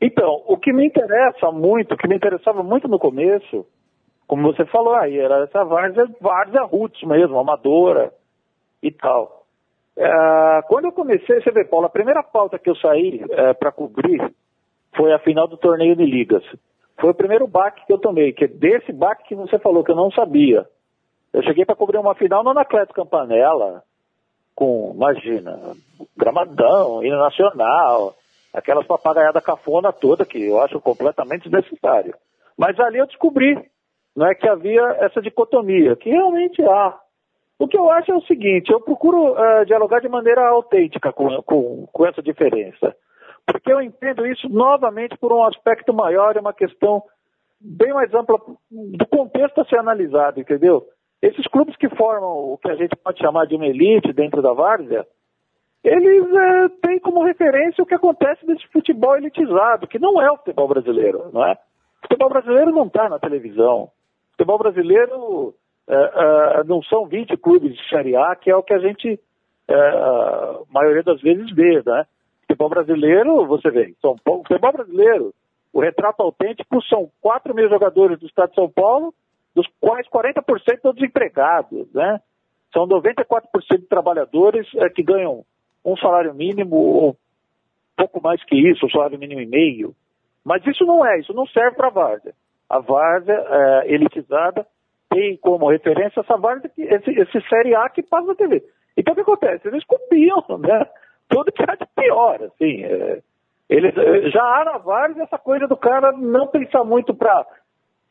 Então, 0.00 0.42
o 0.46 0.58
que 0.58 0.72
me 0.72 0.86
interessa 0.86 1.50
muito, 1.50 1.94
o 1.94 1.96
que 1.96 2.06
me 2.06 2.16
interessava 2.16 2.62
muito 2.62 2.86
no 2.86 2.98
começo, 2.98 3.64
como 4.26 4.52
você 4.52 4.64
falou 4.66 4.94
aí, 4.94 5.18
era 5.18 5.44
essa 5.44 5.64
várzea, 5.64 6.06
várzea 6.20 6.62
roots 6.62 7.02
mesmo, 7.08 7.38
amadora 7.38 8.12
e 8.82 8.90
tal. 8.90 9.43
É, 9.96 10.62
quando 10.66 10.86
eu 10.86 10.92
comecei, 10.92 11.40
você 11.40 11.50
vê, 11.50 11.64
Paulo, 11.64 11.86
a 11.86 11.90
primeira 11.90 12.22
pauta 12.22 12.58
que 12.58 12.68
eu 12.68 12.76
saí 12.76 13.24
é, 13.30 13.52
para 13.52 13.70
cobrir 13.70 14.32
foi 14.96 15.12
a 15.12 15.18
final 15.18 15.46
do 15.46 15.56
torneio 15.56 15.96
de 15.96 16.04
ligas. 16.04 16.44
Foi 17.00 17.10
o 17.10 17.14
primeiro 17.14 17.46
baque 17.46 17.84
que 17.86 17.92
eu 17.92 17.98
tomei, 17.98 18.32
que 18.32 18.44
é 18.44 18.48
desse 18.48 18.92
baque 18.92 19.28
que 19.28 19.34
você 19.34 19.58
falou, 19.58 19.84
que 19.84 19.90
eu 19.90 19.96
não 19.96 20.10
sabia. 20.10 20.66
Eu 21.32 21.42
cheguei 21.42 21.64
para 21.64 21.74
cobrir 21.74 21.98
uma 21.98 22.14
final 22.14 22.44
no 22.44 22.50
Anacleto 22.50 22.94
Campanella, 22.94 23.82
com, 24.54 24.92
imagina, 24.94 25.58
gramadão, 26.16 27.02
hino 27.02 27.18
nacional, 27.18 28.14
aquelas 28.52 28.86
papagaiadas 28.86 29.42
cafona 29.42 29.92
toda 29.92 30.24
que 30.24 30.40
eu 30.44 30.60
acho 30.60 30.80
completamente 30.80 31.48
desnecessário. 31.48 32.14
Mas 32.56 32.78
ali 32.78 32.98
eu 32.98 33.06
descobri 33.06 33.58
não 34.14 34.26
é 34.26 34.34
que 34.34 34.48
havia 34.48 34.80
essa 35.00 35.20
dicotomia, 35.20 35.96
que 35.96 36.08
realmente 36.08 36.62
há. 36.62 37.00
O 37.64 37.66
que 37.66 37.78
eu 37.78 37.90
acho 37.90 38.12
é 38.12 38.14
o 38.14 38.26
seguinte, 38.26 38.70
eu 38.70 38.78
procuro 38.78 39.32
uh, 39.32 39.64
dialogar 39.64 39.98
de 40.00 40.08
maneira 40.08 40.46
autêntica 40.46 41.10
com, 41.10 41.42
com, 41.44 41.86
com 41.90 42.06
essa 42.06 42.22
diferença. 42.22 42.94
Porque 43.46 43.72
eu 43.72 43.80
entendo 43.80 44.26
isso 44.26 44.50
novamente 44.50 45.16
por 45.16 45.32
um 45.32 45.42
aspecto 45.42 45.94
maior, 45.94 46.36
é 46.36 46.40
uma 46.40 46.52
questão 46.52 47.02
bem 47.58 47.90
mais 47.94 48.12
ampla 48.12 48.38
do 48.70 49.06
contexto 49.06 49.62
a 49.62 49.64
ser 49.64 49.78
analisado, 49.78 50.38
entendeu? 50.38 50.84
Esses 51.22 51.46
clubes 51.46 51.74
que 51.76 51.88
formam 51.88 52.52
o 52.52 52.58
que 52.58 52.68
a 52.70 52.74
gente 52.74 52.94
pode 52.96 53.18
chamar 53.18 53.46
de 53.46 53.56
uma 53.56 53.66
elite 53.66 54.12
dentro 54.12 54.42
da 54.42 54.52
várzea, 54.52 55.06
eles 55.82 56.34
é, 56.34 56.68
têm 56.86 56.98
como 56.98 57.24
referência 57.24 57.82
o 57.82 57.86
que 57.86 57.94
acontece 57.94 58.44
nesse 58.46 58.68
futebol 58.68 59.16
elitizado, 59.16 59.88
que 59.88 59.98
não 59.98 60.20
é 60.20 60.30
o 60.30 60.36
futebol 60.36 60.68
brasileiro, 60.68 61.30
não 61.32 61.42
é? 61.46 61.52
O 61.52 62.08
futebol 62.08 62.28
brasileiro 62.28 62.72
não 62.72 62.88
está 62.88 63.08
na 63.08 63.18
televisão, 63.18 63.88
futebol 64.32 64.58
brasileiro 64.58 65.54
não 66.66 66.82
são 66.82 67.06
20 67.06 67.36
clubes 67.36 67.74
de 67.74 67.88
Série 67.88 68.16
A, 68.16 68.34
que 68.34 68.50
é 68.50 68.56
o 68.56 68.62
que 68.62 68.72
a 68.72 68.78
gente, 68.78 69.20
é, 69.68 69.74
a 69.74 70.60
maioria 70.70 71.02
das 71.02 71.20
vezes, 71.20 71.50
vê, 71.54 71.82
né? 71.84 72.06
Futebol 72.42 72.68
brasileiro, 72.68 73.46
você 73.46 73.70
vê, 73.70 73.94
São 74.00 74.16
Paulo, 74.22 74.42
futebol 74.46 74.72
brasileiro, 74.72 75.34
O 75.72 75.80
retrato 75.80 76.22
autêntico 76.22 76.82
são 76.84 77.10
4 77.20 77.54
mil 77.54 77.68
jogadores 77.68 78.18
do 78.18 78.26
Estado 78.26 78.50
de 78.50 78.54
São 78.54 78.70
Paulo, 78.70 79.12
dos 79.54 79.66
quais 79.80 80.06
40% 80.08 80.80
são 80.80 80.92
desempregados, 80.92 81.92
né? 81.92 82.20
São 82.72 82.86
94% 82.88 83.78
de 83.78 83.86
trabalhadores 83.86 84.66
é, 84.76 84.88
que 84.88 85.02
ganham 85.02 85.44
um 85.84 85.96
salário 85.96 86.34
mínimo 86.34 86.76
ou 86.76 87.16
pouco 87.96 88.20
mais 88.20 88.42
que 88.44 88.56
isso, 88.56 88.86
um 88.86 88.90
salário 88.90 89.18
mínimo 89.18 89.40
e 89.40 89.46
meio. 89.46 89.94
Mas 90.44 90.66
isso 90.66 90.84
não 90.84 91.06
é, 91.06 91.20
isso 91.20 91.32
não 91.32 91.46
serve 91.46 91.76
para 91.76 91.88
a 91.88 91.90
Várzea. 91.90 92.34
A 92.68 92.80
Várzea 92.80 93.46
é, 93.48 93.94
elitizada 93.94 94.66
tem 95.14 95.36
como 95.36 95.70
referência 95.70 96.20
essa 96.20 96.36
Várzea, 96.36 96.70
esse, 96.76 97.10
esse 97.10 97.48
Série 97.48 97.74
A 97.74 97.88
que 97.88 98.02
passa 98.02 98.26
na 98.26 98.34
TV. 98.34 98.64
Então 98.96 99.12
o 99.12 99.14
que 99.14 99.22
acontece? 99.22 99.68
Eles 99.68 99.84
copiam, 99.84 100.44
né? 100.58 100.86
Tudo 101.28 101.52
que 101.52 101.62
é 101.62 101.76
de 101.76 101.86
pior, 101.94 102.42
assim. 102.42 102.84
É, 102.84 103.22
eles, 103.70 103.94
já 104.32 104.42
há 104.42 104.64
na 104.64 104.78
Várzea 104.78 105.22
essa 105.22 105.38
coisa 105.38 105.68
do 105.68 105.76
cara 105.76 106.12
não 106.12 106.48
pensar 106.48 106.82
muito 106.84 107.14
para 107.14 107.46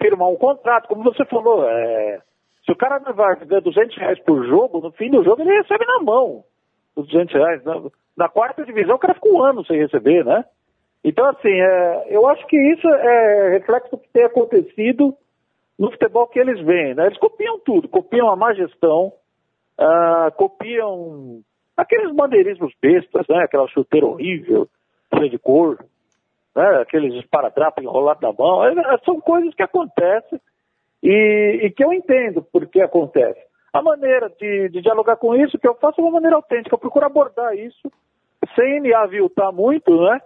firmar 0.02 0.30
um 0.30 0.36
contrato, 0.36 0.88
como 0.88 1.04
você 1.04 1.24
falou, 1.26 1.70
é, 1.70 2.20
se 2.66 2.72
o 2.72 2.76
cara 2.76 3.00
na 3.00 3.12
Várzea 3.12 3.46
ganha 3.46 3.62
200 3.62 3.98
reais 3.98 4.20
por 4.20 4.46
jogo, 4.46 4.80
no 4.80 4.92
fim 4.92 5.10
do 5.12 5.24
jogo 5.24 5.42
ele 5.42 5.58
recebe 5.58 5.86
na 5.86 6.02
mão 6.02 6.44
os 6.96 7.08
200 7.08 7.34
reais. 7.34 7.64
Na, 7.64 7.82
na 8.16 8.30
quarta 8.30 8.64
divisão 8.64 8.96
o 8.96 9.00
cara 9.00 9.14
fica 9.14 9.30
um 9.30 9.44
ano 9.44 9.66
sem 9.66 9.78
receber, 9.78 10.24
né? 10.24 10.46
Então, 11.04 11.26
assim, 11.26 11.52
é, 11.52 12.06
eu 12.08 12.26
acho 12.28 12.46
que 12.48 12.58
isso 12.58 12.88
é 12.88 13.50
reflexo 13.50 13.92
do 13.92 13.98
que 13.98 14.08
tem 14.10 14.24
acontecido 14.24 15.14
no 15.84 15.92
futebol 15.92 16.28
que 16.28 16.40
eles 16.40 16.62
veem, 16.62 16.96
né? 16.96 17.08
Eles 17.08 17.18
copiam 17.18 17.60
tudo, 17.60 17.90
copiam 17.90 18.30
a 18.30 18.38
má 18.38 18.54
gestão, 18.54 19.12
uh, 19.78 20.32
copiam 20.38 21.42
aqueles 21.76 22.16
bandeirismos 22.16 22.74
bestas, 22.82 23.28
né? 23.28 23.44
Aquela 23.44 23.68
chuteira 23.68 24.06
horrível, 24.06 24.66
cheia 25.14 25.30
de 25.30 25.38
cor, 25.38 25.84
né? 26.56 26.82
aqueles 26.82 27.14
esparadrapos 27.16 27.84
enrolados 27.84 28.22
na 28.22 28.32
mão. 28.32 28.64
É, 28.64 28.98
são 29.04 29.20
coisas 29.20 29.54
que 29.54 29.62
acontecem 29.62 30.40
e, 31.04 31.60
e, 31.64 31.72
que 31.72 31.84
eu 31.84 31.92
entendo 31.92 32.42
por 32.42 32.66
que 32.68 32.80
acontece. 32.80 33.42
A 33.74 33.82
maneira 33.82 34.30
de, 34.30 34.70
de, 34.70 34.82
dialogar 34.82 35.18
com 35.18 35.36
isso 35.36 35.60
que 35.60 35.68
eu 35.68 35.76
faço 35.76 36.00
é 36.00 36.04
uma 36.06 36.14
maneira 36.14 36.38
autêntica. 36.38 36.76
Eu 36.76 36.80
procuro 36.80 37.06
abordar 37.06 37.58
isso 37.58 37.92
sem 38.56 38.80
me 38.80 38.94
aviltar 38.94 39.52
muito, 39.52 39.94
né? 40.00 40.22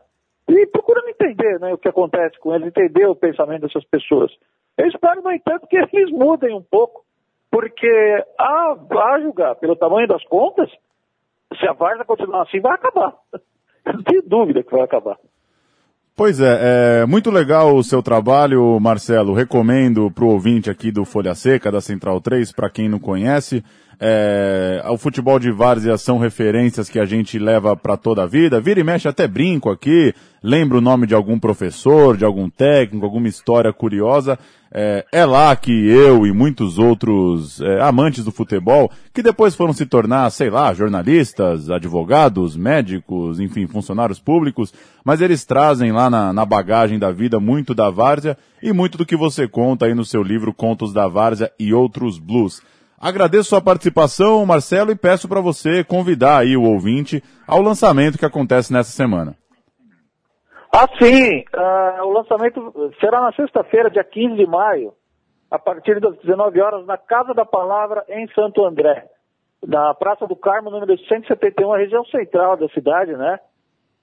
E 0.49 0.67
procurando 0.67 1.09
entender 1.09 1.59
né, 1.59 1.73
o 1.73 1.79
que 1.79 1.89
acontece 1.89 2.37
com 2.37 2.53
eles, 2.53 2.67
entender 2.67 3.07
o 3.07 3.15
pensamento 3.15 3.63
dessas 3.63 3.83
pessoas. 3.85 4.31
Eu 4.77 4.87
espero, 4.87 5.21
no 5.21 5.31
entanto, 5.31 5.67
que 5.67 5.77
eles 5.77 6.11
mudem 6.11 6.55
um 6.55 6.61
pouco, 6.61 7.03
porque 7.49 8.23
a, 8.39 8.75
a 8.75 9.19
julgar 9.21 9.55
pelo 9.55 9.75
tamanho 9.75 10.07
das 10.07 10.23
contas, 10.25 10.69
se 11.59 11.67
a 11.67 11.73
Varsa 11.73 12.05
continuar 12.05 12.43
assim, 12.43 12.59
vai 12.59 12.73
acabar. 12.73 13.13
Não 13.85 14.03
tenho 14.03 14.21
dúvida 14.21 14.63
que 14.63 14.71
vai 14.71 14.81
acabar. 14.81 15.17
Pois 16.15 16.39
é, 16.39 17.01
é 17.01 17.05
muito 17.05 17.29
legal 17.29 17.75
o 17.75 17.83
seu 17.83 18.01
trabalho, 18.01 18.79
Marcelo. 18.79 19.33
Recomendo 19.33 20.09
para 20.09 20.25
o 20.25 20.29
ouvinte 20.29 20.69
aqui 20.69 20.91
do 20.91 21.05
Folha 21.05 21.35
Seca, 21.35 21.71
da 21.71 21.79
Central 21.79 22.19
3, 22.19 22.51
para 22.51 22.71
quem 22.71 22.89
não 22.89 22.99
conhece. 22.99 23.63
É, 23.99 24.83
o 24.89 24.97
futebol 24.97 25.39
de 25.39 25.51
várzea 25.51 25.97
são 25.97 26.19
referências 26.19 26.87
que 26.87 26.99
a 26.99 27.05
gente 27.05 27.39
leva 27.39 27.75
para 27.75 27.97
toda 27.97 28.23
a 28.23 28.27
vida. 28.27 28.61
Vira 28.61 28.79
e 28.79 28.83
mexe 28.83 29.07
até 29.07 29.27
brinco 29.27 29.71
aqui, 29.71 30.13
lembra 30.43 30.77
o 30.77 30.81
nome 30.81 31.07
de 31.07 31.15
algum 31.15 31.39
professor, 31.39 32.15
de 32.15 32.23
algum 32.23 32.47
técnico, 32.47 33.05
alguma 33.05 33.27
história 33.27 33.73
curiosa. 33.73 34.37
É, 34.71 35.05
é 35.11 35.25
lá 35.25 35.55
que 35.55 35.71
eu 35.71 36.27
e 36.27 36.31
muitos 36.31 36.77
outros 36.77 37.59
é, 37.61 37.81
amantes 37.81 38.23
do 38.23 38.31
futebol, 38.31 38.91
que 39.13 39.23
depois 39.23 39.55
foram 39.55 39.73
se 39.73 39.85
tornar, 39.85 40.29
sei 40.29 40.49
lá, 40.49 40.73
jornalistas, 40.73 41.71
advogados, 41.71 42.55
médicos, 42.55 43.39
enfim, 43.39 43.65
funcionários 43.65 44.19
públicos, 44.19 44.73
mas 45.03 45.21
eles 45.21 45.45
trazem 45.45 45.91
lá 45.91 46.09
na, 46.09 46.33
na 46.33 46.45
bagagem 46.45 46.99
da 46.99 47.11
vida 47.11 47.39
muito 47.39 47.73
da 47.73 47.89
várzea 47.89 48.37
e 48.61 48.71
muito 48.73 48.97
do 48.97 49.05
que 49.05 49.15
você 49.15 49.47
conta 49.47 49.85
aí 49.85 49.95
no 49.95 50.05
seu 50.05 50.21
livro 50.21 50.53
Contos 50.53 50.93
da 50.93 51.07
Várzea 51.07 51.51
e 51.57 51.73
Outros 51.73 52.19
Blues. 52.19 52.61
Agradeço 52.99 53.49
sua 53.49 53.61
participação, 53.61 54.43
Marcelo, 54.43 54.91
e 54.91 54.95
peço 54.95 55.29
para 55.29 55.39
você 55.39 55.83
convidar 55.83 56.39
aí 56.39 56.57
o 56.57 56.63
ouvinte 56.63 57.23
ao 57.47 57.61
lançamento 57.61 58.17
que 58.17 58.25
acontece 58.25 58.73
nessa 58.73 58.89
semana. 58.89 59.35
Ah, 60.73 60.87
sim. 60.97 61.43
Uh, 61.55 62.05
o 62.05 62.11
lançamento 62.11 62.91
será 62.99 63.21
na 63.21 63.31
sexta-feira, 63.33 63.91
dia 63.91 64.03
15 64.03 64.35
de 64.35 64.47
maio, 64.47 64.93
a 65.49 65.59
partir 65.59 65.99
das 65.99 66.17
19 66.17 66.59
horas, 66.59 66.85
na 66.87 66.97
Casa 66.97 67.35
da 67.35 67.45
Palavra, 67.45 68.03
em 68.09 68.27
Santo 68.33 68.65
André, 68.65 69.05
na 69.65 69.93
Praça 69.93 70.25
do 70.25 70.35
Carmo, 70.35 70.71
número 70.71 70.97
171, 70.97 71.71
a 71.71 71.77
região 71.77 72.03
central 72.05 72.57
da 72.57 72.67
cidade, 72.69 73.15
né? 73.15 73.39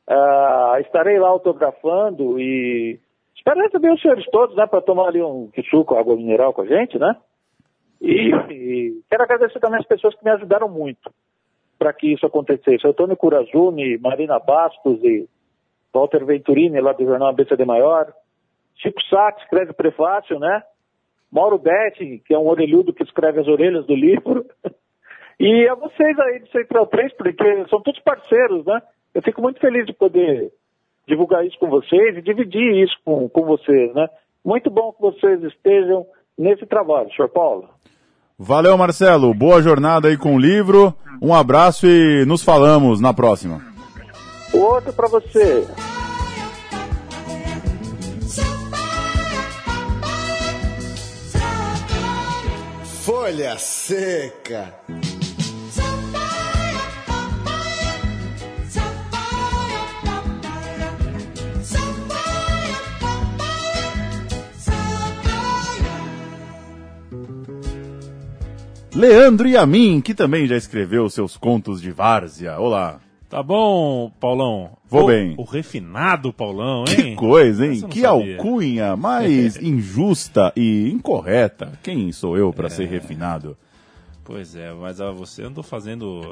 Uh, 0.08 0.80
estarei 0.80 1.18
lá 1.18 1.28
autografando 1.28 2.38
e 2.38 3.00
espero 3.36 3.60
receber 3.60 3.92
os 3.92 4.00
senhores 4.00 4.24
todos, 4.30 4.54
né, 4.54 4.66
para 4.66 4.82
tomar 4.82 5.08
ali 5.08 5.22
um 5.22 5.50
suco, 5.70 5.96
água 5.96 6.14
mineral 6.14 6.52
com 6.52 6.62
a 6.62 6.66
gente, 6.66 6.98
né? 6.98 7.16
E, 8.00 8.30
e, 8.50 9.02
quero 9.08 9.22
agradecer 9.22 9.60
também 9.60 9.80
as 9.80 9.86
pessoas 9.86 10.14
que 10.14 10.24
me 10.24 10.30
ajudaram 10.30 10.68
muito 10.68 11.10
para 11.78 11.92
que 11.92 12.12
isso 12.12 12.26
acontecesse. 12.26 12.86
Antônio 12.86 13.16
Curazuni, 13.16 13.98
Marina 13.98 14.38
Bastos 14.38 15.02
e 15.02 15.28
Walter 15.92 16.24
Venturini, 16.24 16.80
lá 16.80 16.92
do 16.92 17.04
jornal 17.04 17.28
ABCD 17.28 17.64
Maior. 17.64 18.12
Chico 18.76 19.02
Sá, 19.08 19.32
que 19.32 19.42
escreve 19.42 19.72
prefácio, 19.72 20.38
né? 20.38 20.62
Mauro 21.30 21.58
Betti, 21.58 22.22
que 22.24 22.34
é 22.34 22.38
um 22.38 22.46
orelhudo 22.46 22.92
que 22.92 23.02
escreve 23.02 23.40
as 23.40 23.48
orelhas 23.48 23.86
do 23.86 23.94
livro. 23.94 24.44
E 25.38 25.68
a 25.68 25.74
vocês 25.74 26.16
aí 26.16 26.38
do 26.38 26.48
Central 26.48 26.86
3, 26.86 27.12
porque 27.14 27.68
são 27.68 27.82
todos 27.82 28.00
parceiros, 28.02 28.64
né? 28.64 28.80
Eu 29.12 29.20
fico 29.20 29.42
muito 29.42 29.58
feliz 29.58 29.84
de 29.84 29.92
poder 29.92 30.52
divulgar 31.08 31.44
isso 31.44 31.58
com 31.58 31.68
vocês 31.68 32.16
e 32.16 32.22
dividir 32.22 32.84
isso 32.84 32.96
com, 33.04 33.28
com 33.28 33.42
vocês, 33.42 33.92
né? 33.94 34.08
Muito 34.44 34.70
bom 34.70 34.92
que 34.92 35.00
vocês 35.00 35.42
estejam 35.42 36.06
nesse 36.38 36.64
trabalho, 36.66 37.12
senhor 37.12 37.28
Paulo. 37.30 37.68
Valeu, 38.38 38.76
Marcelo. 38.76 39.32
Boa 39.32 39.62
jornada 39.62 40.08
aí 40.08 40.16
com 40.16 40.34
o 40.34 40.38
livro. 40.38 40.92
Um 41.22 41.32
abraço 41.32 41.86
e 41.86 42.24
nos 42.26 42.42
falamos 42.42 43.00
na 43.00 43.14
próxima. 43.14 43.64
Outro 44.52 44.92
para 44.92 45.08
você. 45.08 45.64
Folha 53.04 53.56
Seca. 53.56 54.74
Leandro 68.94 69.48
Yamin, 69.48 70.00
que 70.00 70.14
também 70.14 70.46
já 70.46 70.56
escreveu 70.56 71.10
seus 71.10 71.36
contos 71.36 71.82
de 71.82 71.90
várzea. 71.90 72.56
Olá. 72.60 73.00
Tá 73.28 73.42
bom, 73.42 74.08
Paulão? 74.20 74.78
Vou 74.88 75.02
o, 75.02 75.06
bem. 75.08 75.34
O 75.36 75.42
refinado 75.42 76.32
Paulão, 76.32 76.84
hein? 76.88 76.96
Que 76.96 77.14
coisa, 77.16 77.66
hein? 77.66 77.80
Que 77.88 78.02
sabia. 78.02 78.36
alcunha 78.36 78.96
mais 78.96 79.56
injusta 79.60 80.52
e 80.54 80.88
incorreta. 80.90 81.72
Quem 81.82 82.12
sou 82.12 82.38
eu 82.38 82.52
para 82.52 82.68
é... 82.68 82.70
ser 82.70 82.86
refinado? 82.86 83.56
Pois 84.22 84.54
é, 84.54 84.72
mas 84.72 85.00
ah, 85.00 85.10
você 85.10 85.42
andou 85.42 85.64
fazendo. 85.64 86.22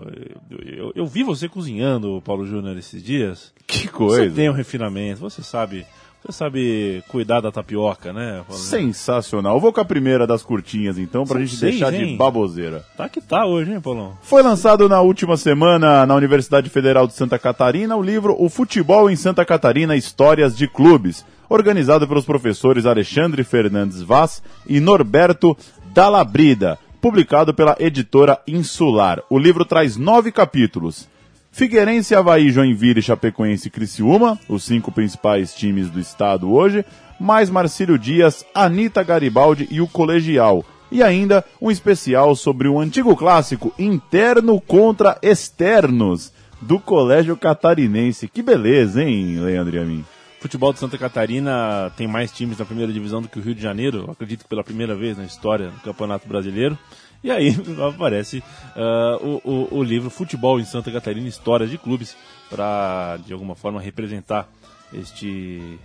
Eu, 0.64 0.92
eu, 0.95 1.04
vi 1.04 1.25
você 1.25 1.49
cozinhando, 1.49 2.23
Paulo 2.25 2.47
Júnior, 2.47 2.78
esses 2.78 3.02
dias. 3.02 3.52
Que 3.66 3.88
coisa. 3.88 4.31
Você 4.31 4.31
tem 4.31 4.49
um 4.49 4.54
refinamento, 4.54 5.21
você 5.21 5.42
sabe 5.42 5.85
você 6.25 6.33
sabe 6.33 7.02
cuidar 7.09 7.41
da 7.41 7.50
tapioca, 7.50 8.12
né? 8.12 8.45
Sensacional. 8.50 9.57
Eu 9.57 9.61
vou 9.61 9.73
com 9.73 9.81
a 9.81 9.85
primeira 9.85 10.25
das 10.26 10.43
curtinhas, 10.43 10.97
então, 10.97 11.25
pra 11.25 11.35
São 11.35 11.47
gente 11.47 11.57
seis, 11.57 11.73
deixar 11.73 11.93
hein? 11.93 12.12
de 12.12 12.17
baboseira. 12.17 12.85
Tá 12.97 13.09
que 13.09 13.21
tá 13.21 13.45
hoje, 13.45 13.73
hein, 13.73 13.81
Paulão? 13.81 14.17
Foi 14.23 14.41
lançado 14.41 14.88
na 14.88 15.00
última 15.00 15.37
semana 15.37 16.07
na 16.07 16.14
Universidade 16.14 16.71
Federal 16.71 17.09
de 17.09 17.14
Santa 17.14 17.38
Catarina 17.38 17.97
o 17.97 18.02
livro 18.02 18.37
O 18.38 18.49
Futebol 18.49 19.11
em 19.11 19.17
Santa 19.17 19.45
Catarina 19.45 19.97
Histórias 19.97 20.57
de 20.57 20.69
Clubes, 20.69 21.25
organizado 21.49 22.07
pelos 22.07 22.25
professores 22.25 22.87
Alexandre 22.87 23.43
Fernandes 23.43 24.00
Vaz 24.00 24.43
e 24.67 24.79
Norberto 24.79 25.57
Dalabrida, 25.93 26.79
publicado 27.00 27.52
pela 27.52 27.76
editora 27.81 28.38
Insular. 28.47 29.21
O 29.29 29.38
livro 29.38 29.64
traz 29.64 29.97
nove 29.97 30.31
capítulos 30.31 31.11
Figueirense, 31.54 32.14
Havaí, 32.14 32.50
Joinville, 32.50 33.02
Chapecoense 33.02 33.68
e 33.68 33.71
Criciúma, 33.71 34.40
os 34.49 34.64
cinco 34.64 34.90
principais 34.90 35.54
times 35.54 35.90
do 35.90 36.00
estado 36.00 36.50
hoje, 36.50 36.82
mais 37.21 37.50
Marcílio 37.50 37.99
Dias, 37.99 38.42
Anitta 38.54 39.02
Garibaldi 39.02 39.68
e 39.71 39.78
o 39.78 39.87
Colegial. 39.87 40.64
E 40.90 41.02
ainda 41.02 41.44
um 41.61 41.71
especial 41.71 42.35
sobre 42.35 42.68
o 42.68 42.80
antigo 42.80 43.14
clássico 43.14 43.71
interno 43.78 44.59
contra 44.62 45.18
externos 45.21 46.32
do 46.59 46.80
Colégio 46.80 47.37
Catarinense. 47.37 48.28
Que 48.28 48.42
beleza, 48.42 49.04
hein, 49.04 49.38
Leandro 49.38 49.76
e 49.76 49.78
a 49.78 49.85
mim? 49.85 50.04
Futebol 50.40 50.73
de 50.73 50.78
Santa 50.78 50.97
Catarina 50.97 51.92
tem 51.99 52.09
mais 52.09 52.32
times 52.32 52.59
na 52.59 52.64
primeira 52.64 52.92
divisão 52.92 53.21
do 53.21 53.28
que 53.28 53.38
o 53.38 53.42
Rio 53.42 53.54
de 53.54 53.62
Janeiro, 53.62 54.11
acredito 54.11 54.42
que 54.42 54.49
pela 54.49 54.64
primeira 54.64 54.94
vez 54.94 55.18
na 55.18 55.25
história 55.25 55.68
do 55.68 55.80
Campeonato 55.80 56.26
Brasileiro. 56.26 56.78
E 57.23 57.31
aí 57.31 57.55
aparece 57.95 58.43
uh, 58.76 59.41
o, 59.45 59.50
o, 59.50 59.79
o, 59.79 59.83
livro 59.83 60.11
Futebol 60.11 60.59
em 60.59 60.64
Santa 60.64 60.91
Catarina, 60.91 61.29
Histórias 61.29 61.71
de 61.71 61.79
Clubes, 61.79 62.17
para 62.50 63.19
de 63.19 63.33
alguma 63.33 63.55
forma 63.55 63.81
representar 63.81 64.49
este, 64.93 65.79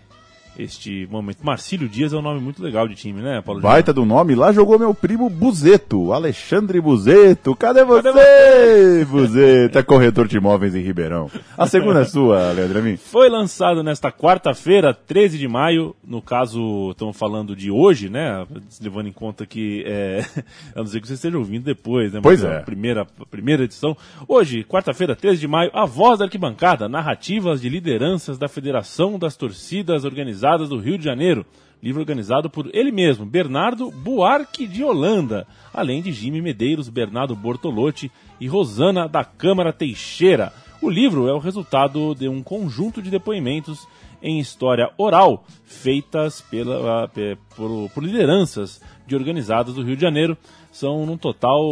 este 0.58 1.08
momento. 1.12 1.40
Marcílio 1.44 1.88
Dias 1.88 2.14
é 2.14 2.18
um 2.18 2.22
nome 2.22 2.42
muito 2.42 2.62
legal 2.64 2.88
de 2.88 2.96
time, 2.96 3.22
né, 3.22 3.42
Paulo? 3.42 3.62
Baita 3.62 3.94
do 3.94 4.06
nome, 4.06 4.36
lá 4.36 4.52
jogou 4.52 4.80
meu 4.80 4.94
primo 4.94 5.30
Buzeto, 5.30 6.12
Alexandre 6.12 6.82
Buzeto. 6.82 7.56
Cadê 7.56 7.84
você, 7.84 8.04
Cadê 8.04 8.12
você? 8.12 9.06
Buzeto? 9.10 9.78
É 9.78 9.84
corretor 9.84 10.28
de 10.28 10.38
imóveis 10.38 10.74
em 10.76 10.82
Ribeirão. 10.82 11.30
A 11.58 11.68
segunda 11.68 12.02
é 12.02 12.06
sua, 12.06 12.52
Leandro 12.52 12.80
Amin. 12.80 12.98
Foi 12.98 13.30
lançado 13.30 13.84
nesta 13.84 14.12
quarta-feira, 14.12 14.94
13 14.94 15.38
de 15.38 15.48
maio, 15.48 15.96
no 16.04 16.22
caso, 16.22 16.92
estamos 16.92 17.16
falando 17.16 17.56
de 17.56 17.70
hoje, 17.70 18.10
né, 18.10 18.46
levando 18.82 19.08
em 19.08 19.14
conta 19.14 19.46
que, 19.46 19.84
é, 19.86 20.26
a 20.76 20.80
não 20.80 20.88
ser 20.88 21.02
que 21.02 21.08
você 21.08 21.14
esteja 21.14 21.38
ouvindo 21.38 21.64
depois, 21.64 22.14
né, 22.14 22.20
pois 22.22 22.44
é. 22.44 22.58
A 22.58 22.62
primeira, 22.62 23.02
a 23.02 23.26
primeira 23.26 23.64
edição. 23.64 23.96
Hoje, 24.28 24.64
quarta-feira, 24.64 25.16
13 25.16 25.40
de 25.40 25.48
maio, 25.48 25.70
a 25.74 25.86
voz 25.86 26.20
da 26.20 26.26
arquibancada, 26.26 26.90
narrativas 26.90 27.62
de 27.62 27.70
lideranças 27.70 28.38
da 28.38 28.48
Federação 28.48 29.20
das 29.20 29.36
Torcidas 29.36 30.04
Organizadas 30.04 30.47
do 30.56 30.78
Rio 30.78 30.98
de 30.98 31.04
Janeiro, 31.04 31.46
livro 31.82 32.00
organizado 32.00 32.50
por 32.50 32.70
ele 32.74 32.92
mesmo, 32.92 33.26
Bernardo 33.26 33.92
Buarque 33.92 34.66
de 34.66 34.84
Holanda, 34.84 35.46
além 35.74 36.02
de 36.02 36.12
Jimmy 36.12 36.42
Medeiros, 36.42 36.90
Bernardo 36.90 37.36
Bortolotti 37.36 38.12
e 38.40 38.48
Rosana 38.48 39.08
da 39.08 39.24
Câmara 39.24 39.74
Teixeira. 39.74 40.54
O 40.82 40.90
livro 40.90 41.28
é 41.28 41.34
o 41.34 41.40
resultado 41.40 42.16
de 42.16 42.30
um 42.30 42.42
conjunto 42.42 43.02
de 43.02 43.10
depoimentos 43.10 43.88
em 44.22 44.40
história 44.40 44.90
oral 44.98 45.44
feitas 45.64 46.42
pela, 46.42 47.10
por, 47.56 47.90
por 47.90 48.04
lideranças 48.04 48.82
de 49.06 49.16
organizadas 49.16 49.74
do 49.74 49.84
Rio 49.84 49.96
de 49.96 50.02
Janeiro. 50.02 50.38
São 50.72 51.06
no 51.06 51.18
total 51.18 51.64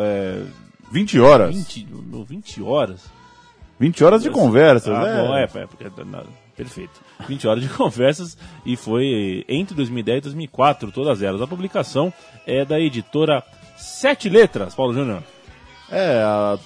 é, 0.00 0.42
20 0.90 1.20
horas. 1.20 1.54
20, 1.54 1.86
20 2.26 2.62
horas. 2.62 3.10
20 3.80 4.04
horas 4.04 4.22
de 4.22 4.30
conversas, 4.30 4.94
ah, 4.94 5.02
né? 5.02 5.22
Bom, 5.22 5.34
é, 5.34 5.42
é, 5.42 5.66
porque, 5.66 5.90
perfeito. 6.62 7.00
20 7.28 7.48
horas 7.48 7.62
de 7.62 7.68
conversas 7.74 8.36
e 8.64 8.76
foi 8.76 9.44
entre 9.48 9.74
2010 9.74 10.18
e 10.18 10.20
2004, 10.22 10.92
todas 10.92 11.22
elas. 11.22 11.42
A 11.42 11.46
publicação 11.46 12.12
é 12.46 12.64
da 12.64 12.80
editora 12.80 13.42
Sete 13.76 14.28
Letras, 14.28 14.74
Paulo 14.74 14.94
Júnior. 14.94 15.22
É, 15.90 16.58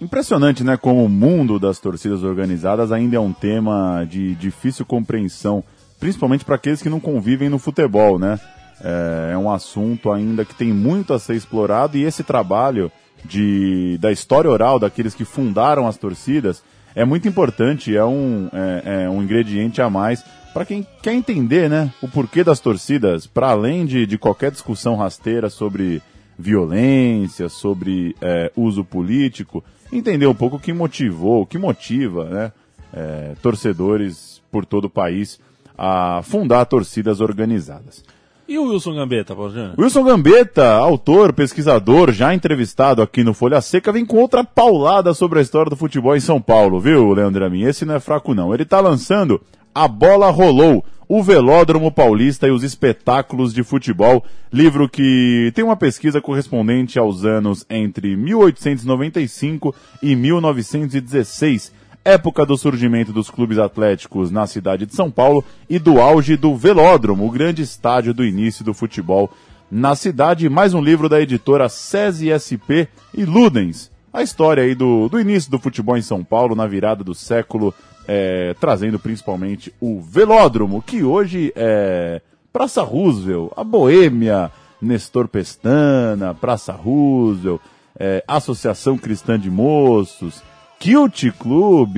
impressionante, 0.00 0.64
né? 0.64 0.76
Como 0.76 1.04
o 1.04 1.08
mundo 1.08 1.58
das 1.58 1.78
torcidas 1.78 2.22
organizadas 2.22 2.90
ainda 2.90 3.16
é 3.16 3.20
um 3.20 3.32
tema 3.32 4.04
de 4.08 4.34
difícil 4.34 4.84
compreensão, 4.84 5.62
principalmente 6.00 6.44
para 6.44 6.56
aqueles 6.56 6.82
que 6.82 6.88
não 6.88 6.98
convivem 6.98 7.48
no 7.48 7.58
futebol, 7.58 8.18
né? 8.18 8.40
É, 8.82 9.30
é 9.34 9.38
um 9.38 9.50
assunto 9.50 10.10
ainda 10.10 10.44
que 10.44 10.54
tem 10.54 10.72
muito 10.72 11.14
a 11.14 11.18
ser 11.18 11.34
explorado 11.34 11.96
e 11.96 12.02
esse 12.02 12.24
trabalho 12.24 12.90
de, 13.24 13.96
da 14.00 14.10
história 14.10 14.50
oral 14.50 14.78
daqueles 14.80 15.14
que 15.14 15.24
fundaram 15.24 15.86
as 15.86 15.96
torcidas 15.96 16.62
é 16.94 17.04
muito 17.04 17.28
importante, 17.28 17.96
é 17.96 18.04
um, 18.04 18.48
é, 18.52 19.04
é 19.04 19.10
um 19.10 19.22
ingrediente 19.22 19.80
a 19.80 19.88
mais 19.88 20.24
para 20.52 20.66
quem 20.66 20.86
quer 21.02 21.14
entender 21.14 21.68
né, 21.68 21.90
o 22.02 22.08
porquê 22.08 22.44
das 22.44 22.60
torcidas, 22.60 23.26
para 23.26 23.48
além 23.48 23.86
de, 23.86 24.06
de 24.06 24.18
qualquer 24.18 24.50
discussão 24.50 24.96
rasteira 24.96 25.48
sobre 25.48 26.02
violência, 26.38 27.48
sobre 27.48 28.14
é, 28.20 28.52
uso 28.54 28.84
político, 28.84 29.64
entender 29.90 30.26
um 30.26 30.34
pouco 30.34 30.56
o 30.56 30.60
que 30.60 30.72
motivou, 30.72 31.42
o 31.42 31.46
que 31.46 31.56
motiva 31.56 32.24
né, 32.24 32.52
é, 32.92 33.34
torcedores 33.40 34.42
por 34.50 34.66
todo 34.66 34.86
o 34.86 34.90
país 34.90 35.40
a 35.76 36.20
fundar 36.22 36.66
torcidas 36.66 37.20
organizadas. 37.20 38.04
E 38.48 38.58
o 38.58 38.70
Wilson 38.70 38.94
Gambetta, 38.94 39.34
Paulo 39.34 39.50
Júnior? 39.50 39.74
Wilson 39.78 40.02
Gambetta, 40.02 40.74
autor, 40.74 41.32
pesquisador, 41.32 42.12
já 42.12 42.34
entrevistado 42.34 43.00
aqui 43.00 43.22
no 43.22 43.32
Folha 43.32 43.60
Seca, 43.60 43.92
vem 43.92 44.04
com 44.04 44.18
outra 44.18 44.42
paulada 44.42 45.14
sobre 45.14 45.38
a 45.38 45.42
história 45.42 45.70
do 45.70 45.76
futebol 45.76 46.16
em 46.16 46.20
São 46.20 46.40
Paulo, 46.40 46.80
viu, 46.80 47.12
Leandro 47.12 47.44
Amin? 47.44 47.62
Esse 47.62 47.84
não 47.84 47.94
é 47.94 48.00
fraco 48.00 48.34
não. 48.34 48.52
Ele 48.52 48.64
está 48.64 48.80
lançando 48.80 49.40
A 49.74 49.86
Bola 49.86 50.28
Rolou, 50.30 50.84
o 51.08 51.22
Velódromo 51.22 51.92
Paulista 51.92 52.48
e 52.48 52.50
os 52.50 52.62
Espetáculos 52.62 53.54
de 53.54 53.62
Futebol, 53.62 54.24
livro 54.52 54.88
que 54.88 55.52
tem 55.54 55.64
uma 55.64 55.76
pesquisa 55.76 56.20
correspondente 56.20 56.98
aos 56.98 57.24
anos 57.24 57.64
entre 57.70 58.16
1895 58.16 59.74
e 60.02 60.16
1916 60.16 61.81
época 62.04 62.44
do 62.44 62.56
surgimento 62.56 63.12
dos 63.12 63.30
clubes 63.30 63.58
atléticos 63.58 64.30
na 64.30 64.46
cidade 64.46 64.86
de 64.86 64.94
São 64.94 65.10
Paulo 65.10 65.44
e 65.68 65.78
do 65.78 66.00
auge 66.00 66.36
do 66.36 66.56
Velódromo, 66.56 67.26
o 67.26 67.30
grande 67.30 67.62
estádio 67.62 68.12
do 68.12 68.24
início 68.24 68.64
do 68.64 68.74
futebol 68.74 69.30
na 69.70 69.94
cidade. 69.94 70.48
Mais 70.48 70.74
um 70.74 70.82
livro 70.82 71.08
da 71.08 71.20
editora 71.20 71.68
SESI 71.68 72.30
SP 72.34 72.88
e 73.14 73.24
Ludens. 73.24 73.90
A 74.12 74.22
história 74.22 74.64
aí 74.64 74.74
do, 74.74 75.08
do 75.08 75.18
início 75.18 75.50
do 75.50 75.58
futebol 75.58 75.96
em 75.96 76.02
São 76.02 76.24
Paulo 76.24 76.54
na 76.54 76.66
virada 76.66 77.04
do 77.04 77.14
século, 77.14 77.72
é, 78.06 78.54
trazendo 78.60 78.98
principalmente 78.98 79.72
o 79.80 80.00
Velódromo, 80.02 80.82
que 80.82 81.04
hoje 81.04 81.52
é 81.54 82.20
Praça 82.52 82.82
Roosevelt, 82.82 83.50
a 83.56 83.64
Boêmia, 83.64 84.50
Nestor 84.80 85.28
Pestana, 85.28 86.34
Praça 86.34 86.72
Roosevelt, 86.72 87.60
é, 87.98 88.22
Associação 88.26 88.98
Cristã 88.98 89.38
de 89.38 89.50
Moços, 89.50 90.42
Kilt 90.82 91.30
Club, 91.38 91.94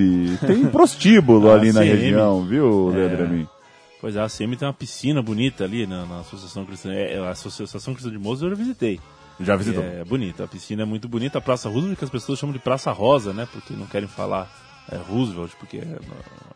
tem 0.47 0.66
prostíbulo 0.68 1.51
ali 1.51 1.73
na 1.73 1.81
região, 1.81 2.44
viu, 2.44 2.88
Leandro 2.90 3.35
é. 3.35 3.47
Pois 3.99 4.14
é, 4.14 4.20
a 4.20 4.29
CM 4.29 4.55
tem 4.59 4.68
uma 4.68 4.75
piscina 4.75 5.23
bonita 5.23 5.64
ali 5.64 5.87
na, 5.87 6.05
na 6.05 6.20
Associação 6.20 6.66
Cristã. 6.66 6.92
É, 6.92 7.18
a 7.18 7.31
Associação 7.31 7.94
Cristã 7.94 8.11
de 8.11 8.18
Moços 8.18 8.42
eu 8.42 8.51
já 8.51 8.55
visitei. 8.55 9.01
Já 9.40 9.57
visitou? 9.57 9.83
É 9.83 10.05
bonita, 10.05 10.44
a 10.44 10.47
piscina 10.47 10.83
é 10.83 10.85
muito 10.85 11.09
bonita. 11.09 11.38
A 11.38 11.40
Praça 11.40 11.70
Roosevelt, 11.70 11.97
que 11.99 12.05
as 12.05 12.11
pessoas 12.11 12.38
chamam 12.38 12.53
de 12.53 12.59
Praça 12.59 12.92
Rosa, 12.92 13.33
né? 13.33 13.49
Porque 13.51 13.73
não 13.73 13.87
querem 13.87 14.07
falar 14.07 14.55
é, 14.92 14.97
Roosevelt, 14.97 15.53
porque 15.59 15.79
é 15.79 15.99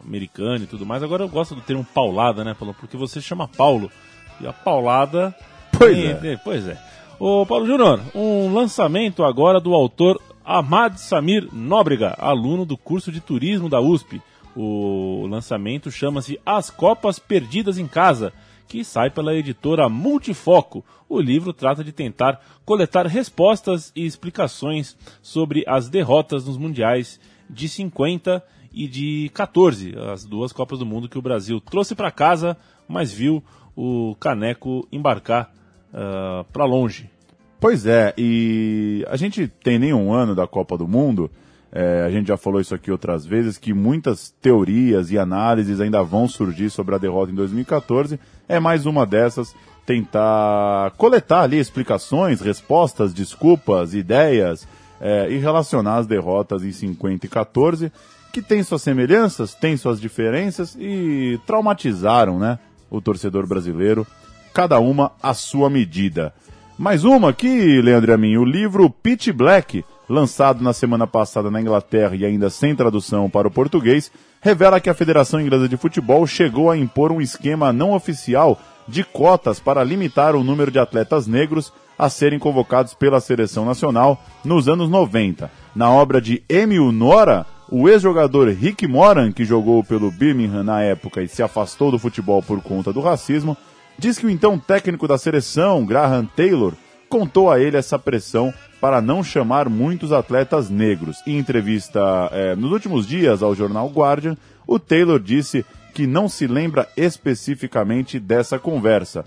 americano 0.05 0.65
e 0.65 0.67
tudo 0.67 0.85
mais. 0.85 1.03
Agora 1.03 1.25
eu 1.25 1.29
gosto 1.31 1.55
do 1.55 1.63
termo 1.63 1.83
paulada, 1.83 2.45
né, 2.45 2.55
Paulo? 2.59 2.77
Porque 2.79 2.99
você 2.99 3.23
chama 3.23 3.49
Paulo. 3.49 3.91
E 4.39 4.47
a 4.47 4.53
paulada. 4.53 5.35
Pois 5.73 5.97
é. 5.97 6.37
Pois 6.45 6.69
é. 6.69 6.79
Ô, 7.19 7.47
Paulo 7.47 7.67
Júnior, 7.67 8.03
um 8.15 8.53
lançamento 8.53 9.25
agora 9.25 9.59
do 9.59 9.73
autor 9.73 10.21
Ahmad 10.51 10.97
Samir 10.97 11.47
Nóbrega, 11.53 12.15
aluno 12.19 12.65
do 12.65 12.75
curso 12.75 13.13
de 13.13 13.21
turismo 13.21 13.69
da 13.69 13.83
USP. 13.83 14.23
O 14.57 15.27
lançamento 15.27 15.91
chama-se 15.91 16.41
As 16.45 16.71
Copas 16.71 17.19
Perdidas 17.19 17.77
em 17.77 17.87
Casa, 17.87 18.33
que 18.67 18.83
sai 18.83 19.11
pela 19.11 19.35
editora 19.35 19.91
Multifoco. 19.91 20.83
O 21.07 21.21
livro 21.21 21.53
trata 21.53 21.85
de 21.85 21.93
tentar 21.93 22.41
coletar 22.65 23.07
respostas 23.07 23.93
e 23.95 24.07
explicações 24.07 24.97
sobre 25.21 25.65
as 25.67 25.91
derrotas 25.91 26.47
nos 26.47 26.57
mundiais 26.57 27.21
de 27.51 27.69
50 27.69 28.43
e 28.73 28.89
de 28.89 29.31
14, 29.35 29.97
as 30.11 30.25
duas 30.25 30.51
Copas 30.51 30.79
do 30.79 30.87
Mundo 30.87 31.11
que 31.11 31.19
o 31.19 31.23
Brasil 31.23 31.61
trouxe 31.61 31.95
para 31.95 32.11
casa, 32.11 32.57
mas 32.89 33.13
viu 33.13 33.45
o 33.77 34.17
caneco 34.19 34.89
embarcar 34.91 35.53
uh, 35.93 36.41
ah, 36.41 36.45
para 36.51 36.65
longe. 36.65 37.18
Pois 37.61 37.87
é, 37.87 38.15
e 38.17 39.05
a 39.09 39.17
gente 39.17 39.49
tem 39.49 39.79
nenhum 39.79 40.13
ano 40.13 40.35
da 40.35 40.47
Copa 40.47 40.79
do 40.79 40.87
Mundo, 40.87 41.29
é, 41.73 42.05
a 42.07 42.11
gente 42.11 42.29
já 42.29 42.37
falou 42.37 42.61
isso 42.61 42.75
aqui 42.75 42.91
outras 42.91 43.27
vezes, 43.27 43.59
que 43.59 43.75
muitas 43.75 44.31
teorias 44.41 45.11
e 45.11 45.19
análises 45.19 45.81
ainda 45.81 46.03
vão 46.03 46.29
surgir 46.29 46.71
sobre 46.71 46.95
a 46.95 46.99
derrota 46.99 47.33
em 47.33 47.35
2014. 47.35 48.19
É 48.49 48.59
mais 48.59 48.87
uma 48.87 49.05
dessas, 49.05 49.55
tentar 49.85 50.93
coletar 50.97 51.43
ali 51.43 51.59
explicações, 51.59 52.41
respostas, 52.41 53.13
desculpas, 53.13 53.93
ideias 53.93 54.67
é, 55.01 55.29
e 55.31 55.39
relacionar 55.39 55.97
as 55.97 56.07
derrotas 56.07 56.65
em 56.65 56.73
50 56.73 57.27
e 57.27 57.29
14, 57.29 57.93
que 58.33 58.41
tem 58.41 58.63
suas 58.63 58.83
semelhanças, 58.83 59.55
tem 59.55 59.77
suas 59.77 60.01
diferenças 60.01 60.77
e 60.79 61.41
traumatizaram 61.47 62.39
né, 62.39 62.59
o 62.91 63.01
torcedor 63.01 63.47
brasileiro, 63.47 64.07
cada 64.55 64.79
uma 64.79 65.13
à 65.23 65.35
sua 65.35 65.69
medida. 65.69 66.33
Mais 66.79 67.03
uma 67.03 67.31
aqui, 67.31 67.83
Leandro 67.83 68.15
Amin, 68.15 68.37
o 68.37 68.45
livro 68.45 68.89
Pitch 68.89 69.33
Black, 69.33 69.85
lançado 70.09 70.63
na 70.63 70.73
semana 70.73 71.09
passada 71.09 71.51
na 71.51 71.61
Inglaterra 71.61 72.15
e 72.15 72.25
ainda 72.25 72.49
sem 72.51 72.73
tradução 72.73 73.29
para 73.29 73.49
o 73.49 73.51
português, 73.51 74.13
revela 74.41 74.79
que 74.79 74.89
a 74.89 74.95
Federação 74.95 75.41
Inglesa 75.41 75.69
de 75.69 75.77
Futebol 75.77 76.25
chegou 76.25 76.71
a 76.71 76.77
impor 76.77 77.11
um 77.11 77.21
esquema 77.21 77.73
não 77.73 77.95
oficial 77.95 78.57
de 78.87 79.03
cotas 79.03 79.59
para 79.59 79.83
limitar 79.83 80.37
o 80.37 80.45
número 80.45 80.71
de 80.71 80.79
atletas 80.79 81.27
negros 81.27 81.73
a 81.99 82.09
serem 82.09 82.39
convocados 82.39 82.95
pela 82.95 83.19
seleção 83.19 83.65
nacional 83.65 84.23
nos 84.45 84.69
anos 84.69 84.89
90. 84.89 85.51
Na 85.75 85.91
obra 85.91 86.21
de 86.21 86.45
Emil 86.49 86.93
Nora, 86.93 87.45
o 87.69 87.89
ex-jogador 87.89 88.51
Rick 88.51 88.87
Moran, 88.87 89.33
que 89.33 89.45
jogou 89.45 89.83
pelo 89.83 90.13
Birmingham 90.13 90.63
na 90.63 90.81
época 90.81 91.23
e 91.23 91.27
se 91.27 91.43
afastou 91.43 91.91
do 91.91 91.99
futebol 91.99 92.41
por 92.41 92.63
conta 92.63 92.93
do 92.93 93.01
racismo, 93.01 93.57
diz 93.99 94.19
que 94.19 94.27
o 94.27 94.31
então 94.31 94.59
técnico 94.59 95.09
da 95.09 95.19
seleção, 95.19 95.85
Graham 95.85 96.25
Taylor, 96.25 96.75
contou 97.09 97.51
a 97.51 97.59
ele 97.59 97.77
essa 97.77 97.99
pressão 97.99 98.53
para 98.81 99.01
não 99.01 99.25
chamar 99.25 99.69
muitos 99.69 100.13
atletas 100.13 100.71
negros. 100.71 101.19
Em 101.27 101.39
entrevista 101.39 102.01
é, 102.33 102.55
nos 102.55 102.71
últimos 102.71 103.07
dias 103.07 103.43
ao 103.43 103.55
jornal 103.55 103.89
Guardian, 103.89 104.37
o 104.67 104.79
Taylor 104.79 105.19
disse 105.19 105.65
que 105.93 106.07
não 106.07 106.29
se 106.29 106.47
lembra 106.47 106.89
especificamente 106.97 108.21
dessa 108.21 108.59
conversa. 108.59 109.25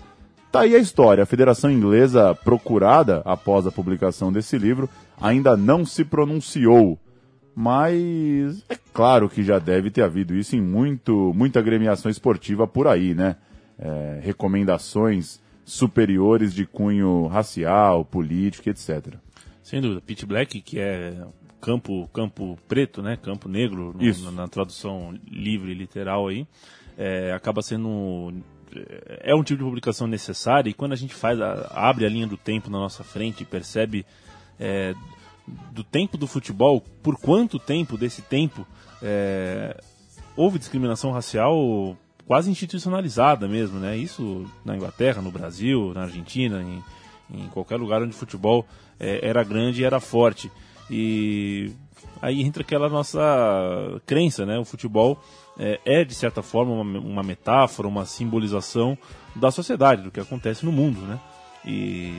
Tá 0.50 0.60
aí 0.60 0.74
a 0.74 0.78
história. 0.78 1.22
A 1.22 1.26
Federação 1.26 1.70
Inglesa, 1.70 2.34
procurada 2.34 3.20
após 3.24 3.66
a 3.66 3.72
publicação 3.72 4.32
desse 4.32 4.56
livro, 4.56 4.88
ainda 5.20 5.56
não 5.56 5.84
se 5.84 6.04
pronunciou. 6.04 6.98
mas 7.54 8.64
é 8.70 8.78
claro 8.94 9.28
que 9.28 9.42
já 9.42 9.58
deve 9.58 9.90
ter 9.90 10.02
havido 10.02 10.34
isso 10.34 10.56
em 10.56 10.60
muito, 10.62 11.32
muita 11.34 11.58
agremiação 11.58 12.10
esportiva 12.10 12.66
por 12.66 12.86
aí, 12.86 13.14
né? 13.14 13.36
É, 13.84 14.20
recomendações 14.22 15.40
superiores 15.64 16.54
de 16.54 16.64
cunho 16.64 17.26
racial, 17.26 18.04
político, 18.04 18.70
etc. 18.70 19.14
Sem 19.60 19.80
dúvida. 19.80 20.00
Pit 20.00 20.24
Black, 20.24 20.60
que 20.60 20.78
é 20.78 21.24
campo, 21.60 22.08
campo 22.12 22.56
preto, 22.68 23.02
né? 23.02 23.16
Campo 23.16 23.48
negro, 23.48 23.92
no, 23.92 24.22
na, 24.24 24.30
na 24.42 24.48
tradução 24.48 25.18
livre, 25.28 25.74
literal 25.74 26.28
aí, 26.28 26.46
é, 26.96 27.32
acaba 27.32 27.60
sendo 27.60 28.32
é 29.20 29.34
um 29.34 29.42
tipo 29.42 29.58
de 29.58 29.64
publicação 29.64 30.06
necessária 30.06 30.70
e 30.70 30.74
quando 30.74 30.92
a 30.92 30.96
gente 30.96 31.14
faz 31.14 31.40
a, 31.40 31.70
abre 31.74 32.06
a 32.06 32.08
linha 32.08 32.26
do 32.26 32.36
tempo 32.36 32.70
na 32.70 32.78
nossa 32.78 33.04
frente 33.04 33.42
e 33.42 33.46
percebe 33.46 34.06
é, 34.58 34.94
do 35.72 35.84
tempo 35.84 36.16
do 36.16 36.26
futebol 36.26 36.82
por 37.02 37.18
quanto 37.18 37.58
tempo 37.58 37.98
desse 37.98 38.22
tempo 38.22 38.66
é, 39.02 39.78
houve 40.36 40.58
discriminação 40.58 41.10
racial 41.10 41.96
quase 42.26 42.50
institucionalizada 42.50 43.48
mesmo 43.48 43.78
né? 43.78 43.96
Isso 43.96 44.46
na 44.64 44.76
Inglaterra 44.76 45.22
no 45.22 45.30
Brasil 45.30 45.92
na 45.94 46.02
Argentina 46.02 46.62
em, 46.62 46.82
em 47.38 47.48
qualquer 47.48 47.76
lugar 47.76 48.02
onde 48.02 48.14
o 48.14 48.18
futebol 48.18 48.66
é, 48.98 49.26
era 49.26 49.42
grande 49.42 49.82
e 49.82 49.84
era 49.84 50.00
forte. 50.00 50.50
E 50.90 51.72
aí 52.20 52.42
entra 52.42 52.62
aquela 52.62 52.88
nossa 52.88 53.20
crença 54.06 54.44
né? 54.46 54.58
O 54.58 54.64
futebol 54.64 55.22
é, 55.58 55.80
é, 55.84 56.04
de 56.04 56.14
certa 56.14 56.42
forma 56.42 56.72
uma, 56.72 56.98
uma, 56.98 57.22
metáfora, 57.22 57.88
uma 57.88 58.06
simbolização 58.06 58.96
da 59.34 59.50
sociedade, 59.50 60.02
do 60.02 60.10
que 60.10 60.20
acontece 60.20 60.64
no 60.64 60.72
mundo, 60.72 61.00
né? 61.02 61.20
E 61.64 62.14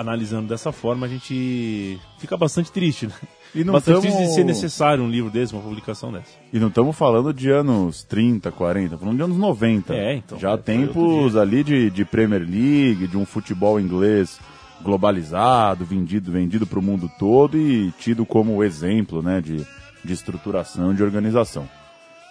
analisando 0.00 0.48
dessa 0.48 0.72
forma 0.72 1.06
a 1.06 1.08
gente 1.08 1.98
fica 2.18 2.36
bastante 2.36 2.72
triste, 2.72 3.06
né? 3.06 3.12
E 3.54 3.64
não 3.64 3.72
bastante 3.72 4.02
tamo... 4.02 4.02
triste 4.02 4.28
de 4.28 4.34
ser 4.34 4.44
necessário 4.44 5.02
um 5.02 5.10
livro 5.10 5.30
desse, 5.30 5.52
uma 5.52 5.62
publicação 5.62 6.12
dessa. 6.12 6.30
E 6.52 6.58
não 6.58 6.68
estamos 6.68 6.96
falando 6.96 7.34
de 7.34 7.50
anos 7.50 8.04
30, 8.04 8.52
40, 8.52 8.96
falando 8.96 9.16
de 9.16 9.22
anos 9.22 9.36
90. 9.36 9.94
É, 9.94 10.14
então. 10.14 10.38
Já 10.38 10.56
tempos 10.56 11.36
ali 11.36 11.64
de, 11.64 11.90
de 11.90 12.04
Premier 12.04 12.42
League, 12.42 13.08
de 13.08 13.16
um 13.16 13.26
futebol 13.26 13.80
inglês 13.80 14.38
globalizado, 14.82 15.84
vendido, 15.84 16.30
vendido 16.30 16.66
para 16.66 16.78
o 16.78 16.82
mundo 16.82 17.10
todo 17.18 17.58
e 17.58 17.92
tido 17.98 18.24
como 18.24 18.62
exemplo, 18.62 19.20
né, 19.20 19.40
de 19.40 19.66
de 20.04 20.12
estruturação 20.12 20.94
de 20.94 21.02
organização. 21.02 21.66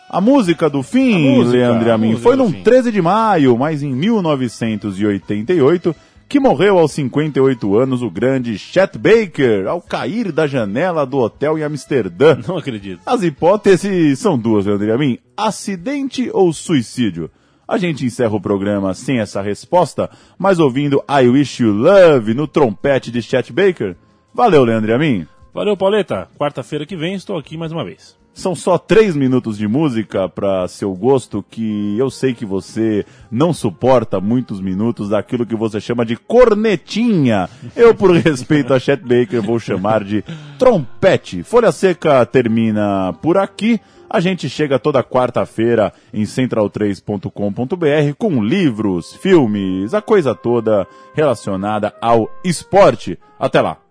A 0.10 0.20
música 0.20 0.70
do 0.70 0.82
fim, 0.82 1.36
música, 1.36 1.58
Leandro 1.58 1.92
Amin, 1.92 2.16
foi 2.16 2.36
no 2.36 2.52
13 2.52 2.92
de 2.92 3.02
maio, 3.02 3.56
mas 3.58 3.84
em 3.84 3.94
1988, 3.94 5.96
que 6.30 6.40
morreu 6.40 6.78
aos 6.78 6.92
58 6.92 7.76
anos 7.76 8.04
o 8.04 8.10
grande 8.10 8.56
Chet 8.56 9.00
Baker, 9.00 9.68
ao 9.68 9.82
cair 9.82 10.32
da 10.32 10.46
janela 10.46 11.04
do 11.04 11.18
hotel 11.18 11.58
em 11.58 11.64
Amsterdã. 11.64 12.38
Não 12.48 12.56
acredito. 12.56 13.02
As 13.04 13.24
hipóteses 13.24 14.20
são 14.20 14.38
duas, 14.38 14.68
Leandro 14.68 14.94
Amin. 14.94 15.18
Acidente 15.36 16.30
ou 16.32 16.54
suicídio? 16.54 17.32
A 17.68 17.80
gente 17.80 18.06
encerra 18.06 18.36
o 18.36 18.42
programa 18.42 18.94
sem 18.94 19.20
essa 19.20 19.42
resposta, 19.42 20.08
mas 20.38 20.60
ouvindo 20.60 21.04
I 21.10 21.28
Wish 21.28 21.64
You 21.64 21.72
Love 21.72 22.36
no 22.36 22.48
trompete 22.48 23.10
de 23.10 23.24
Chet 23.24 23.52
Baker. 23.52 23.96
Valeu, 24.32 24.64
Leandro 24.64 24.94
Amin. 24.94 25.26
Valeu, 25.52 25.76
Pauleta. 25.76 26.30
Quarta-feira 26.38 26.86
que 26.86 26.96
vem 26.96 27.16
estou 27.16 27.38
aqui 27.38 27.58
mais 27.58 27.72
uma 27.72 27.84
vez. 27.84 28.16
São 28.40 28.56
só 28.56 28.78
três 28.78 29.18
minutos 29.18 29.58
de 29.58 29.68
música 29.68 30.30
para 30.30 30.66
seu 30.70 30.94
gosto, 30.94 31.44
que 31.44 31.98
eu 31.98 32.10
sei 32.10 32.34
que 32.34 32.46
você 32.46 33.06
não 33.30 33.52
suporta 33.52 34.22
muitos 34.22 34.62
minutos 34.62 35.10
daquilo 35.10 35.46
que 35.46 35.58
você 35.58 35.82
chama 35.82 36.06
de 36.06 36.16
cornetinha. 36.16 37.50
Eu, 37.76 37.94
por 37.94 38.16
respeito 38.16 38.74
a 38.74 38.80
Chet 38.80 39.02
Baker, 39.02 39.42
vou 39.42 39.60
chamar 39.60 40.06
de 40.06 40.24
trompete. 40.58 41.44
Folha 41.44 41.70
Seca 41.74 42.26
termina 42.26 43.12
por 43.22 43.38
aqui. 43.38 43.78
A 44.10 44.22
gente 44.22 44.48
chega 44.48 44.80
toda 44.80 45.04
quarta-feira 45.04 45.92
em 46.14 46.24
central3.com.br 46.24 48.14
com 48.18 48.42
livros, 48.42 49.16
filmes, 49.16 49.94
a 49.94 50.02
coisa 50.02 50.34
toda 50.34 50.88
relacionada 51.14 51.94
ao 52.00 52.32
esporte. 52.46 53.20
Até 53.38 53.60
lá! 53.60 53.89